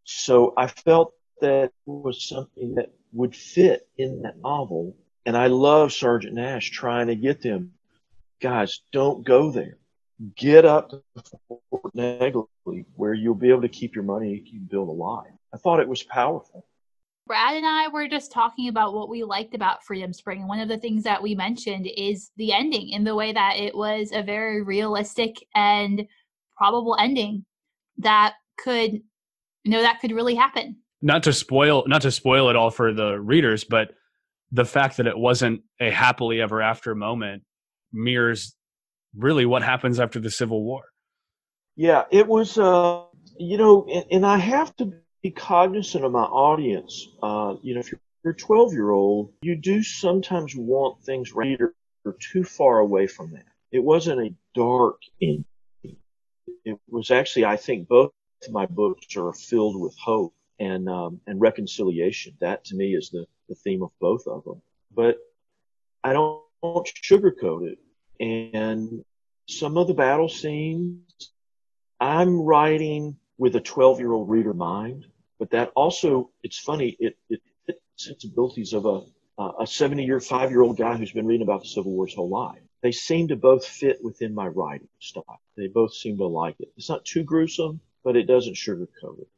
So 0.04 0.54
I 0.56 0.68
felt 0.68 1.14
that 1.40 1.72
was 1.84 2.28
something 2.28 2.76
that 2.76 2.92
would 3.12 3.34
fit 3.34 3.88
in 3.98 4.22
that 4.22 4.38
novel. 4.38 4.96
And 5.24 5.36
I 5.36 5.48
love 5.48 5.92
Sergeant 5.92 6.34
Nash 6.34 6.70
trying 6.70 7.08
to 7.08 7.16
get 7.16 7.42
them, 7.42 7.72
guys, 8.40 8.80
don't 8.92 9.24
go 9.24 9.50
there 9.50 9.78
get 10.36 10.64
up 10.64 10.90
to 10.90 11.02
Fort 11.70 11.94
Negley 11.94 12.46
where 12.94 13.14
you'll 13.14 13.34
be 13.34 13.50
able 13.50 13.62
to 13.62 13.68
keep 13.68 13.94
your 13.94 14.04
money 14.04 14.34
you 14.34 14.50
can 14.50 14.66
build 14.70 14.88
a 14.88 14.92
life. 14.92 15.30
I 15.52 15.58
thought 15.58 15.80
it 15.80 15.88
was 15.88 16.02
powerful. 16.02 16.66
Brad 17.26 17.56
and 17.56 17.66
I 17.66 17.88
were 17.88 18.06
just 18.06 18.30
talking 18.30 18.68
about 18.68 18.94
what 18.94 19.08
we 19.08 19.24
liked 19.24 19.54
about 19.54 19.84
Freedom 19.84 20.12
Spring. 20.12 20.40
And 20.40 20.48
one 20.48 20.60
of 20.60 20.68
the 20.68 20.78
things 20.78 21.02
that 21.02 21.20
we 21.20 21.34
mentioned 21.34 21.88
is 21.96 22.30
the 22.36 22.52
ending 22.52 22.90
in 22.90 23.02
the 23.02 23.16
way 23.16 23.32
that 23.32 23.56
it 23.56 23.76
was 23.76 24.10
a 24.12 24.22
very 24.22 24.62
realistic 24.62 25.44
and 25.54 26.06
probable 26.56 26.96
ending 26.98 27.44
that 27.98 28.34
could, 28.58 28.92
you 28.92 29.70
know, 29.70 29.82
that 29.82 30.00
could 30.00 30.12
really 30.12 30.36
happen. 30.36 30.76
Not 31.02 31.24
to 31.24 31.32
spoil, 31.32 31.84
not 31.88 32.02
to 32.02 32.12
spoil 32.12 32.48
it 32.48 32.56
all 32.56 32.70
for 32.70 32.92
the 32.94 33.20
readers, 33.20 33.64
but 33.64 33.92
the 34.52 34.64
fact 34.64 34.96
that 34.98 35.06
it 35.06 35.18
wasn't 35.18 35.62
a 35.80 35.90
happily 35.90 36.40
ever 36.40 36.62
after 36.62 36.94
moment 36.94 37.42
mirrors 37.92 38.55
really 39.16 39.46
what 39.46 39.62
happens 39.62 39.98
after 39.98 40.20
the 40.20 40.30
Civil 40.30 40.62
War. 40.62 40.84
Yeah, 41.76 42.04
it 42.10 42.26
was, 42.26 42.56
uh, 42.58 43.02
you 43.38 43.58
know, 43.58 43.86
and, 43.92 44.04
and, 44.10 44.26
I 44.26 44.38
have 44.38 44.74
to 44.76 44.92
be 45.22 45.30
cognizant 45.30 46.04
of 46.04 46.12
my 46.12 46.22
audience. 46.22 47.08
Uh, 47.22 47.56
you 47.62 47.74
know, 47.74 47.80
if 47.80 47.92
you're 47.92 48.32
a 48.32 48.36
12 48.36 48.72
year 48.72 48.90
old, 48.90 49.32
you 49.42 49.56
do 49.56 49.82
sometimes 49.82 50.54
want 50.56 51.02
things 51.04 51.32
right 51.32 51.60
or, 51.60 51.74
or 52.04 52.16
too 52.18 52.44
far 52.44 52.78
away 52.78 53.06
from 53.06 53.32
that. 53.32 53.44
It 53.72 53.84
wasn't 53.84 54.20
a 54.20 54.34
dark 54.54 55.00
ending. 55.20 55.44
It 56.64 56.78
was 56.88 57.10
actually, 57.10 57.44
I 57.44 57.56
think, 57.56 57.88
both 57.88 58.10
my 58.50 58.66
books 58.66 59.16
are 59.16 59.32
filled 59.32 59.78
with 59.80 59.96
hope 59.98 60.34
and 60.58 60.88
um, 60.88 61.20
and 61.26 61.40
reconciliation. 61.40 62.36
That 62.40 62.64
to 62.66 62.74
me 62.74 62.94
is 62.94 63.10
the, 63.10 63.26
the 63.48 63.54
theme 63.54 63.82
of 63.82 63.90
both 64.00 64.26
of 64.26 64.44
them. 64.44 64.62
But 64.94 65.18
I 66.02 66.12
don't, 66.12 66.42
don't 66.62 66.86
sugarcoat 66.86 67.70
it 67.70 67.78
and 68.20 69.04
some 69.48 69.76
of 69.76 69.86
the 69.86 69.94
battle 69.94 70.28
scenes 70.28 71.30
I'm 72.00 72.40
writing 72.40 73.16
with 73.38 73.56
a 73.56 73.60
12 73.60 74.00
year 74.00 74.12
old 74.12 74.28
reader 74.28 74.54
mind, 74.54 75.06
but 75.38 75.50
that 75.50 75.72
also, 75.74 76.30
it's 76.42 76.58
funny, 76.58 76.96
it, 76.98 77.16
it 77.28 77.40
fits 77.66 77.80
sensibilities 77.96 78.72
of 78.72 78.86
a, 78.86 79.02
a 79.60 79.66
70 79.66 80.04
year, 80.04 80.20
five 80.20 80.50
year 80.50 80.62
old 80.62 80.76
guy 80.76 80.96
who's 80.96 81.12
been 81.12 81.26
reading 81.26 81.46
about 81.46 81.62
the 81.62 81.68
Civil 81.68 81.92
War 81.92 82.06
his 82.06 82.14
whole 82.14 82.28
life. 82.28 82.60
They 82.82 82.92
seem 82.92 83.28
to 83.28 83.36
both 83.36 83.66
fit 83.66 83.98
within 84.02 84.34
my 84.34 84.46
writing 84.46 84.88
style. 85.00 85.40
They 85.56 85.68
both 85.68 85.94
seem 85.94 86.18
to 86.18 86.26
like 86.26 86.56
it. 86.60 86.68
It's 86.76 86.88
not 86.88 87.04
too 87.04 87.24
gruesome, 87.24 87.80
but 88.04 88.16
it 88.16 88.24
doesn't 88.24 88.54
sugarcoat 88.54 89.20
it. 89.20 89.28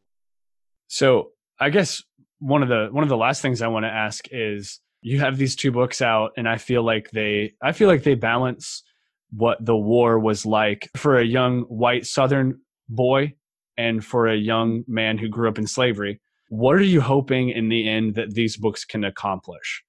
So 0.88 1.32
I 1.60 1.70
guess 1.70 2.02
one 2.40 2.62
of 2.62 2.68
the 2.68 2.88
one 2.90 3.04
of 3.04 3.08
the 3.08 3.16
last 3.16 3.42
things 3.42 3.62
I 3.62 3.68
want 3.68 3.84
to 3.84 3.90
ask 3.90 4.26
is 4.30 4.80
you 5.00 5.20
have 5.20 5.36
these 5.36 5.56
two 5.56 5.70
books 5.70 6.02
out 6.02 6.32
and 6.36 6.48
i 6.48 6.56
feel 6.56 6.82
like 6.82 7.10
they 7.10 7.52
i 7.62 7.72
feel 7.72 7.88
like 7.88 8.02
they 8.02 8.14
balance 8.14 8.82
what 9.30 9.64
the 9.64 9.76
war 9.76 10.18
was 10.18 10.46
like 10.46 10.88
for 10.96 11.18
a 11.18 11.24
young 11.24 11.62
white 11.62 12.06
Southern 12.06 12.60
boy 12.88 13.34
and 13.76 14.04
for 14.04 14.28
a 14.28 14.36
young 14.36 14.84
man 14.88 15.18
who 15.18 15.28
grew 15.28 15.48
up 15.48 15.58
in 15.58 15.66
slavery. 15.66 16.20
What 16.48 16.76
are 16.76 16.82
you 16.82 17.00
hoping 17.00 17.50
in 17.50 17.68
the 17.68 17.88
end 17.88 18.14
that 18.14 18.34
these 18.34 18.56
books 18.56 18.84
can 18.84 19.04
accomplish? 19.04 19.84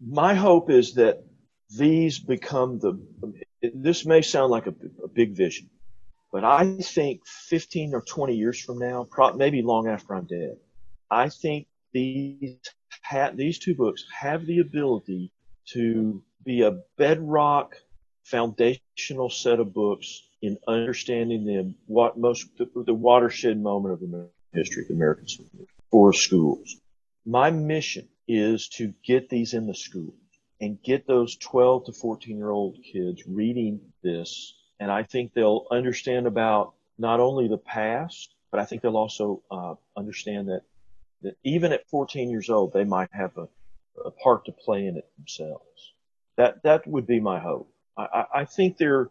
My 0.00 0.34
hope 0.34 0.70
is 0.70 0.94
that 0.94 1.22
these 1.76 2.18
become 2.18 2.78
the, 2.78 2.98
this 3.74 4.06
may 4.06 4.22
sound 4.22 4.50
like 4.50 4.66
a, 4.66 4.74
a 5.04 5.08
big 5.08 5.36
vision, 5.36 5.68
but 6.32 6.44
I 6.44 6.76
think 6.80 7.20
15 7.26 7.94
or 7.94 8.02
20 8.02 8.34
years 8.34 8.60
from 8.60 8.78
now, 8.78 9.06
maybe 9.36 9.62
long 9.62 9.88
after 9.88 10.14
I'm 10.14 10.26
dead, 10.26 10.56
I 11.10 11.28
think 11.28 11.66
these 11.92 12.56
ha- 13.02 13.32
these 13.34 13.58
two 13.58 13.74
books 13.74 14.04
have 14.12 14.46
the 14.46 14.60
ability 14.60 15.32
to 15.66 16.22
be 16.44 16.62
a 16.62 16.80
bedrock 16.96 17.76
foundational 18.24 19.30
set 19.30 19.60
of 19.60 19.72
books 19.74 20.22
in 20.42 20.58
understanding 20.66 21.44
the 21.44 21.74
what 21.86 22.18
most 22.18 22.46
the, 22.58 22.68
the 22.86 22.94
watershed 22.94 23.60
moment 23.60 23.94
of 23.94 24.02
American 24.02 24.32
history, 24.52 24.84
the 24.88 24.94
American 24.94 25.26
for 25.90 26.12
schools. 26.12 26.76
My 27.26 27.50
mission 27.50 28.08
is 28.26 28.68
to 28.68 28.94
get 29.04 29.28
these 29.28 29.54
in 29.54 29.66
the 29.66 29.74
schools 29.74 30.14
and 30.60 30.82
get 30.82 31.06
those 31.06 31.36
12 31.36 31.86
to 31.86 31.92
14 31.92 32.36
year 32.36 32.50
old 32.50 32.78
kids 32.82 33.22
reading 33.26 33.80
this. 34.02 34.54
And 34.78 34.90
I 34.90 35.02
think 35.02 35.34
they'll 35.34 35.66
understand 35.70 36.26
about 36.26 36.74
not 36.98 37.20
only 37.20 37.48
the 37.48 37.58
past, 37.58 38.34
but 38.50 38.60
I 38.60 38.64
think 38.64 38.82
they'll 38.82 38.96
also 38.96 39.42
uh, 39.50 39.74
understand 39.96 40.48
that 40.48 40.62
that 41.22 41.36
even 41.44 41.72
at 41.72 41.88
14 41.88 42.30
years 42.30 42.50
old, 42.50 42.72
they 42.72 42.84
might 42.84 43.10
have 43.12 43.36
a, 43.36 43.48
a 44.04 44.10
part 44.10 44.46
to 44.46 44.52
play 44.52 44.86
in 44.86 44.96
it 44.96 45.08
themselves. 45.16 45.92
That 46.36 46.62
that 46.62 46.86
would 46.86 47.06
be 47.06 47.20
my 47.20 47.38
hope. 47.38 47.72
I, 47.96 48.02
I, 48.02 48.24
I 48.40 48.44
think 48.44 48.76
they're, 48.76 49.10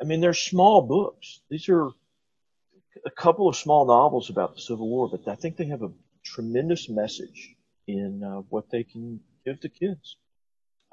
I 0.00 0.04
mean, 0.04 0.20
they're 0.20 0.34
small 0.34 0.82
books. 0.82 1.40
These 1.48 1.68
are 1.68 1.90
a 3.04 3.10
couple 3.10 3.48
of 3.48 3.56
small 3.56 3.86
novels 3.86 4.30
about 4.30 4.54
the 4.54 4.60
Civil 4.60 4.88
War, 4.88 5.08
but 5.08 5.30
I 5.30 5.36
think 5.36 5.56
they 5.56 5.66
have 5.66 5.82
a 5.82 5.92
tremendous 6.24 6.88
message 6.88 7.54
in 7.86 8.22
uh, 8.22 8.38
what 8.48 8.70
they 8.70 8.82
can 8.84 9.20
give 9.44 9.60
to 9.60 9.68
kids. 9.68 10.16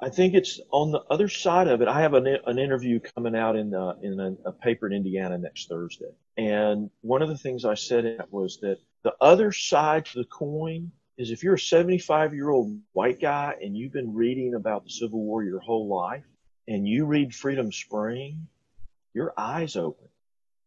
I 0.01 0.09
think 0.09 0.33
it's 0.33 0.59
on 0.71 0.91
the 0.91 1.01
other 1.09 1.27
side 1.27 1.67
of 1.67 1.81
it. 1.81 1.87
I 1.87 2.01
have 2.01 2.15
an, 2.15 2.25
an 2.25 2.57
interview 2.57 2.99
coming 2.99 3.35
out 3.35 3.55
in 3.55 3.73
uh, 3.73 3.93
in 4.01 4.19
a, 4.19 4.49
a, 4.49 4.51
paper 4.51 4.87
in 4.87 4.93
Indiana 4.93 5.37
next 5.37 5.69
Thursday, 5.69 6.11
and 6.37 6.89
one 7.01 7.21
of 7.21 7.29
the 7.29 7.37
things 7.37 7.65
I 7.65 7.73
said 7.73 8.19
was 8.29 8.57
that 8.61 8.79
the 9.03 9.13
other 9.19 9.51
side 9.51 10.05
to 10.05 10.19
the 10.19 10.25
coin 10.25 10.91
is 11.17 11.31
if 11.31 11.43
you're 11.43 11.55
a 11.55 11.59
75 11.59 12.33
year 12.33 12.49
old 12.49 12.79
white 12.93 13.19
guy 13.19 13.55
and 13.61 13.75
you've 13.75 13.93
been 13.93 14.13
reading 14.13 14.55
about 14.55 14.83
the 14.83 14.89
Civil 14.89 15.19
War 15.19 15.43
your 15.43 15.59
whole 15.59 15.87
life, 15.87 16.23
and 16.67 16.87
you 16.87 17.05
read 17.05 17.35
Freedom 17.35 17.71
Spring, 17.71 18.47
your 19.13 19.33
eyes 19.37 19.75
open. 19.75 20.07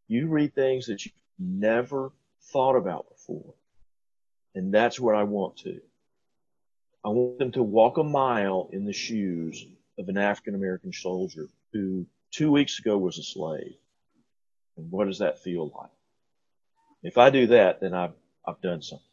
You 0.06 0.28
read 0.28 0.54
things 0.54 0.86
that 0.86 1.04
you've 1.04 1.14
never 1.38 2.12
thought 2.52 2.76
about 2.76 3.08
before, 3.08 3.54
and 4.54 4.72
that's 4.72 5.00
what 5.00 5.14
I 5.14 5.22
want 5.22 5.56
to. 5.58 5.80
I 7.04 7.08
want 7.08 7.38
them 7.38 7.52
to 7.52 7.62
walk 7.62 7.98
a 7.98 8.04
mile 8.04 8.68
in 8.72 8.84
the 8.84 8.92
shoes 8.92 9.66
of 9.98 10.08
an 10.08 10.18
African 10.18 10.54
American 10.54 10.92
soldier 10.92 11.48
who 11.72 12.06
two 12.30 12.50
weeks 12.50 12.78
ago 12.78 12.98
was 12.98 13.18
a 13.18 13.22
slave. 13.22 13.76
And 14.76 14.90
what 14.90 15.06
does 15.06 15.18
that 15.18 15.38
feel 15.38 15.72
like? 15.78 15.90
If 17.02 17.18
I 17.18 17.30
do 17.30 17.46
that, 17.48 17.80
then 17.80 17.94
I've, 17.94 18.14
I've 18.46 18.60
done 18.60 18.82
something. 18.82 19.06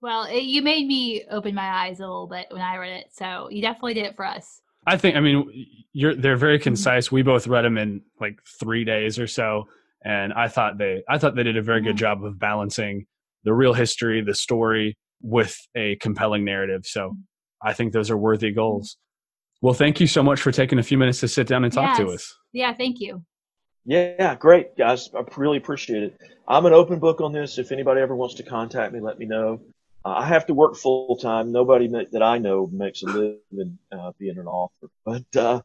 Well, 0.00 0.24
it, 0.24 0.42
you 0.42 0.62
made 0.62 0.86
me 0.86 1.24
open 1.30 1.54
my 1.54 1.68
eyes 1.68 1.98
a 1.98 2.02
little 2.02 2.26
bit 2.26 2.46
when 2.50 2.60
I 2.60 2.76
read 2.76 2.92
it. 3.00 3.06
So 3.12 3.48
you 3.50 3.62
definitely 3.62 3.94
did 3.94 4.06
it 4.06 4.16
for 4.16 4.26
us. 4.26 4.60
I 4.86 4.96
think, 4.96 5.16
I 5.16 5.20
mean, 5.20 5.66
you're, 5.92 6.14
they're 6.14 6.36
very 6.36 6.58
mm-hmm. 6.58 6.64
concise. 6.64 7.10
We 7.10 7.22
both 7.22 7.46
read 7.46 7.64
them 7.64 7.78
in 7.78 8.02
like 8.20 8.38
three 8.60 8.84
days 8.84 9.18
or 9.18 9.26
so. 9.26 9.68
And 10.04 10.32
I 10.34 10.48
thought 10.48 10.76
they, 10.76 11.02
I 11.08 11.18
thought 11.18 11.34
they 11.34 11.42
did 11.42 11.56
a 11.56 11.62
very 11.62 11.80
good 11.80 11.96
mm-hmm. 11.96 12.20
job 12.20 12.24
of 12.24 12.38
balancing 12.38 13.06
the 13.44 13.54
real 13.54 13.72
history, 13.72 14.22
the 14.22 14.34
story, 14.34 14.96
with 15.22 15.58
a 15.74 15.96
compelling 15.96 16.44
narrative. 16.44 16.82
So 16.84 17.16
I 17.62 17.72
think 17.72 17.94
those 17.94 18.10
are 18.10 18.16
worthy 18.16 18.52
goals. 18.52 18.98
Well, 19.62 19.72
thank 19.72 20.00
you 20.00 20.06
so 20.06 20.22
much 20.22 20.42
for 20.42 20.52
taking 20.52 20.78
a 20.78 20.82
few 20.82 20.98
minutes 20.98 21.20
to 21.20 21.28
sit 21.28 21.46
down 21.46 21.64
and 21.64 21.72
talk 21.72 21.96
yes. 21.96 21.98
to 21.98 22.12
us. 22.12 22.34
Yeah, 22.52 22.74
thank 22.74 23.00
you. 23.00 23.24
Yeah, 23.86 24.34
great, 24.34 24.76
guys. 24.76 25.10
I 25.14 25.22
really 25.36 25.58
appreciate 25.58 26.02
it. 26.02 26.18
I'm 26.48 26.66
an 26.66 26.72
open 26.72 26.98
book 26.98 27.20
on 27.20 27.32
this. 27.32 27.58
If 27.58 27.72
anybody 27.72 28.00
ever 28.00 28.16
wants 28.16 28.34
to 28.36 28.42
contact 28.42 28.92
me, 28.92 29.00
let 29.00 29.18
me 29.18 29.26
know. 29.26 29.60
Uh, 30.04 30.14
I 30.16 30.26
have 30.26 30.46
to 30.46 30.54
work 30.54 30.76
full 30.76 31.16
time. 31.16 31.52
Nobody 31.52 31.88
that 31.88 32.22
I 32.22 32.38
know 32.38 32.68
makes 32.72 33.02
a 33.02 33.06
living 33.06 33.78
uh, 33.92 34.12
being 34.18 34.38
an 34.38 34.46
author, 34.46 34.88
but 35.04 35.24
uh, 35.36 35.62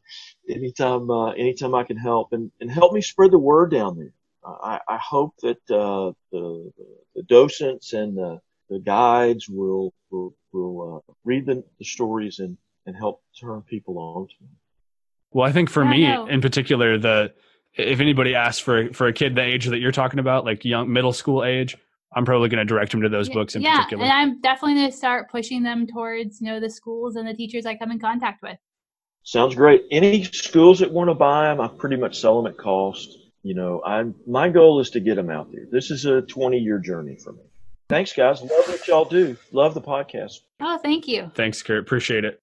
anytime, 0.50 1.10
uh, 1.10 1.32
anytime 1.32 1.76
I 1.76 1.84
can 1.84 1.98
help 1.98 2.32
and, 2.32 2.52
and 2.62 2.72
help 2.72 2.94
me 2.94 3.02
spread 3.02 3.32
the 3.32 3.40
word 3.40 3.72
down 3.72 3.98
there. 3.98 4.14
I, 4.46 4.80
I 4.88 4.98
hope 4.98 5.36
that 5.42 5.58
uh, 5.70 6.14
the, 6.32 6.72
the 7.16 7.24
docents 7.24 7.94
and 7.94 8.18
the 8.18 8.40
the 8.70 8.80
guides 8.80 9.50
will 9.50 9.94
will, 10.12 10.36
will 10.52 11.04
uh, 11.08 11.14
read 11.26 11.46
the, 11.46 11.64
the, 11.80 11.86
stories 11.86 12.40
and 12.40 12.58
and 12.86 12.96
help 12.96 13.22
turn 13.40 13.62
people 13.64 13.98
on 13.98 14.28
to 14.28 14.34
them. 14.40 14.50
Well, 15.32 15.48
I 15.48 15.52
think 15.52 15.70
for 15.70 15.84
me 15.84 16.06
in 16.06 16.42
particular, 16.42 16.98
the 16.98 17.34
if 17.74 18.00
anybody 18.00 18.36
asks 18.36 18.60
for 18.60 18.94
for 18.94 19.08
a 19.08 19.14
kid 19.14 19.36
the 19.36 19.42
age 19.42 19.66
that 19.68 19.80
you're 19.80 19.92
talking 19.92 20.20
about, 20.20 20.46
like 20.46 20.66
young 20.66 20.92
middle 20.92 21.14
school 21.14 21.44
age, 21.44 21.78
I'm 22.14 22.26
probably 22.26 22.50
going 22.50 22.60
to 22.60 22.66
direct 22.66 22.92
them 22.92 23.02
to 23.02 23.10
those 23.10 23.28
yeah, 23.28 23.34
books 23.34 23.56
in 23.56 23.62
yeah, 23.62 23.78
particular. 23.78 24.04
and 24.04 24.12
I'm 24.12 24.42
definitely 24.42 24.76
going 24.76 24.92
to 24.92 24.98
start 24.98 25.30
pushing 25.30 25.64
them 25.64 25.88
towards 25.88 26.42
you 26.42 26.48
know 26.48 26.60
the 26.60 26.70
schools 26.70 27.16
and 27.16 27.28
the 27.28 27.34
teachers 27.34 27.66
I 27.66 27.76
come 27.76 27.92
in 27.92 28.00
contact 28.00 28.42
with. 28.42 28.58
Sounds 29.24 29.54
great. 29.56 29.84
Any 29.92 30.24
schools 30.24 30.80
that 30.80 30.92
want 30.92 31.10
to 31.10 31.14
buy 31.14 31.46
them, 31.46 31.62
I 31.62 31.68
pretty 31.68 31.98
much 31.98 32.20
sell 32.20 32.42
them 32.42 32.52
at 32.52 32.58
cost. 32.58 33.18
You 33.44 33.54
know, 33.54 33.82
I 33.86 34.04
my 34.28 34.50
goal 34.50 34.80
is 34.80 34.90
to 34.92 35.00
get 35.00 35.16
them 35.16 35.30
out 35.30 35.52
there. 35.52 35.66
This 35.72 35.92
is 35.92 36.06
a 36.06 36.22
20 36.22 36.58
year 36.58 36.80
journey 36.80 37.16
for 37.16 37.34
me. 37.34 37.42
Thanks, 37.90 38.14
guys. 38.14 38.42
Love 38.42 38.68
what 38.68 38.88
y'all 38.88 39.06
do. 39.06 39.36
Love 39.52 39.74
the 39.74 39.82
podcast. 39.82 40.40
Oh, 40.60 40.78
thank 40.78 41.08
you. 41.08 41.32
Thanks, 41.36 41.64
Kurt. 41.64 41.80
Appreciate 41.80 42.24
it. 42.24 42.40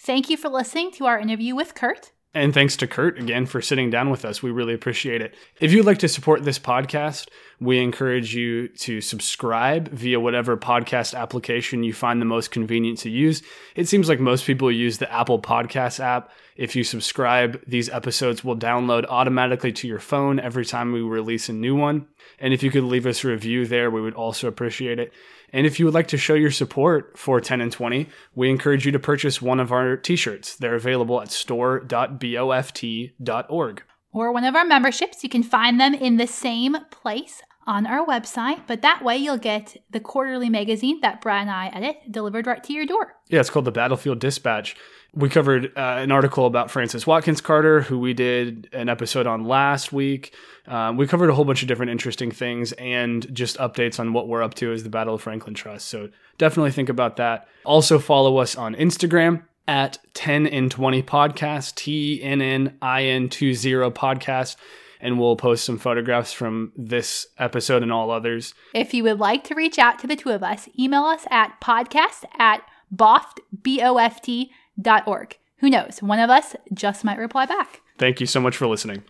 Thank 0.00 0.28
you 0.28 0.36
for 0.36 0.50
listening 0.50 0.90
to 0.92 1.06
our 1.06 1.18
interview 1.18 1.54
with 1.54 1.74
Kurt. 1.74 2.12
And 2.36 2.52
thanks 2.52 2.76
to 2.76 2.86
Kurt 2.86 3.18
again 3.18 3.46
for 3.46 3.62
sitting 3.62 3.88
down 3.88 4.10
with 4.10 4.26
us. 4.26 4.42
We 4.42 4.50
really 4.50 4.74
appreciate 4.74 5.22
it. 5.22 5.34
If 5.58 5.72
you'd 5.72 5.86
like 5.86 6.00
to 6.00 6.08
support 6.08 6.44
this 6.44 6.58
podcast, 6.58 7.28
we 7.60 7.78
encourage 7.78 8.34
you 8.34 8.68
to 8.68 9.00
subscribe 9.00 9.88
via 9.88 10.20
whatever 10.20 10.54
podcast 10.58 11.18
application 11.18 11.82
you 11.82 11.94
find 11.94 12.20
the 12.20 12.26
most 12.26 12.50
convenient 12.50 12.98
to 12.98 13.10
use. 13.10 13.42
It 13.74 13.88
seems 13.88 14.10
like 14.10 14.20
most 14.20 14.44
people 14.44 14.70
use 14.70 14.98
the 14.98 15.10
Apple 15.10 15.40
Podcast 15.40 15.98
app. 15.98 16.30
If 16.56 16.76
you 16.76 16.84
subscribe, 16.84 17.62
these 17.66 17.88
episodes 17.88 18.44
will 18.44 18.56
download 18.56 19.06
automatically 19.06 19.72
to 19.72 19.88
your 19.88 19.98
phone 19.98 20.38
every 20.38 20.66
time 20.66 20.92
we 20.92 21.00
release 21.00 21.48
a 21.48 21.54
new 21.54 21.74
one. 21.74 22.06
And 22.38 22.52
if 22.52 22.62
you 22.62 22.70
could 22.70 22.84
leave 22.84 23.06
us 23.06 23.24
a 23.24 23.28
review 23.28 23.64
there, 23.64 23.90
we 23.90 24.02
would 24.02 24.12
also 24.12 24.46
appreciate 24.46 24.98
it. 24.98 25.10
And 25.56 25.66
if 25.66 25.80
you 25.80 25.86
would 25.86 25.94
like 25.94 26.08
to 26.08 26.18
show 26.18 26.34
your 26.34 26.50
support 26.50 27.16
for 27.16 27.40
10 27.40 27.62
and 27.62 27.72
20, 27.72 28.10
we 28.34 28.50
encourage 28.50 28.84
you 28.84 28.92
to 28.92 28.98
purchase 28.98 29.40
one 29.40 29.58
of 29.58 29.72
our 29.72 29.96
t 29.96 30.14
shirts. 30.14 30.54
They're 30.54 30.74
available 30.74 31.22
at 31.22 31.32
store.boft.org. 31.32 33.82
Or 34.12 34.32
one 34.32 34.44
of 34.44 34.54
our 34.54 34.66
memberships. 34.66 35.24
You 35.24 35.30
can 35.30 35.42
find 35.42 35.80
them 35.80 35.94
in 35.94 36.18
the 36.18 36.26
same 36.26 36.76
place 36.90 37.40
on 37.66 37.86
our 37.86 38.06
website, 38.06 38.60
but 38.66 38.82
that 38.82 39.02
way 39.02 39.16
you'll 39.16 39.38
get 39.38 39.76
the 39.90 40.00
quarterly 40.00 40.48
magazine 40.48 41.00
that 41.00 41.20
Brad 41.20 41.42
and 41.42 41.50
I 41.50 41.68
edit 41.68 42.10
delivered 42.10 42.46
right 42.46 42.62
to 42.62 42.72
your 42.72 42.86
door. 42.86 43.14
Yeah, 43.28 43.40
it's 43.40 43.50
called 43.50 43.64
the 43.64 43.72
Battlefield 43.72 44.20
Dispatch. 44.20 44.76
We 45.14 45.28
covered 45.28 45.72
uh, 45.76 45.96
an 45.98 46.12
article 46.12 46.46
about 46.46 46.70
Francis 46.70 47.06
Watkins 47.06 47.40
Carter, 47.40 47.80
who 47.80 47.98
we 47.98 48.12
did 48.12 48.68
an 48.72 48.88
episode 48.88 49.26
on 49.26 49.44
last 49.44 49.92
week. 49.92 50.34
Um, 50.66 50.96
we 50.96 51.06
covered 51.06 51.30
a 51.30 51.34
whole 51.34 51.44
bunch 51.44 51.62
of 51.62 51.68
different 51.68 51.90
interesting 51.90 52.30
things 52.30 52.72
and 52.72 53.32
just 53.34 53.56
updates 53.56 53.98
on 53.98 54.12
what 54.12 54.28
we're 54.28 54.42
up 54.42 54.54
to 54.54 54.72
as 54.72 54.82
the 54.82 54.90
Battle 54.90 55.14
of 55.14 55.22
Franklin 55.22 55.54
Trust. 55.54 55.88
So 55.88 56.10
definitely 56.38 56.72
think 56.72 56.88
about 56.88 57.16
that. 57.16 57.48
Also, 57.64 57.98
follow 57.98 58.36
us 58.36 58.56
on 58.56 58.74
Instagram 58.74 59.42
at 59.66 59.98
10 60.14 60.46
and 60.46 60.70
20 60.70 61.02
podcast, 61.02 61.74
T 61.76 62.22
N 62.22 62.40
N 62.40 62.76
I 62.82 63.04
N 63.04 63.28
20 63.28 63.56
podcast 63.90 64.56
and 65.00 65.18
we'll 65.18 65.36
post 65.36 65.64
some 65.64 65.78
photographs 65.78 66.32
from 66.32 66.72
this 66.76 67.26
episode 67.38 67.82
and 67.82 67.92
all 67.92 68.10
others. 68.10 68.54
If 68.74 68.94
you 68.94 69.02
would 69.04 69.18
like 69.18 69.44
to 69.44 69.54
reach 69.54 69.78
out 69.78 69.98
to 70.00 70.06
the 70.06 70.16
two 70.16 70.30
of 70.30 70.42
us, 70.42 70.68
email 70.78 71.04
us 71.04 71.26
at 71.30 71.60
podcast 71.60 72.24
at 72.38 72.62
boft, 72.94 73.38
B-O-F-T 73.62 74.50
dot 74.80 75.06
org. 75.06 75.38
Who 75.58 75.70
knows? 75.70 76.02
One 76.02 76.20
of 76.20 76.30
us 76.30 76.54
just 76.74 77.04
might 77.04 77.18
reply 77.18 77.46
back. 77.46 77.80
Thank 77.98 78.20
you 78.20 78.26
so 78.26 78.40
much 78.40 78.56
for 78.56 78.66
listening. 78.66 79.04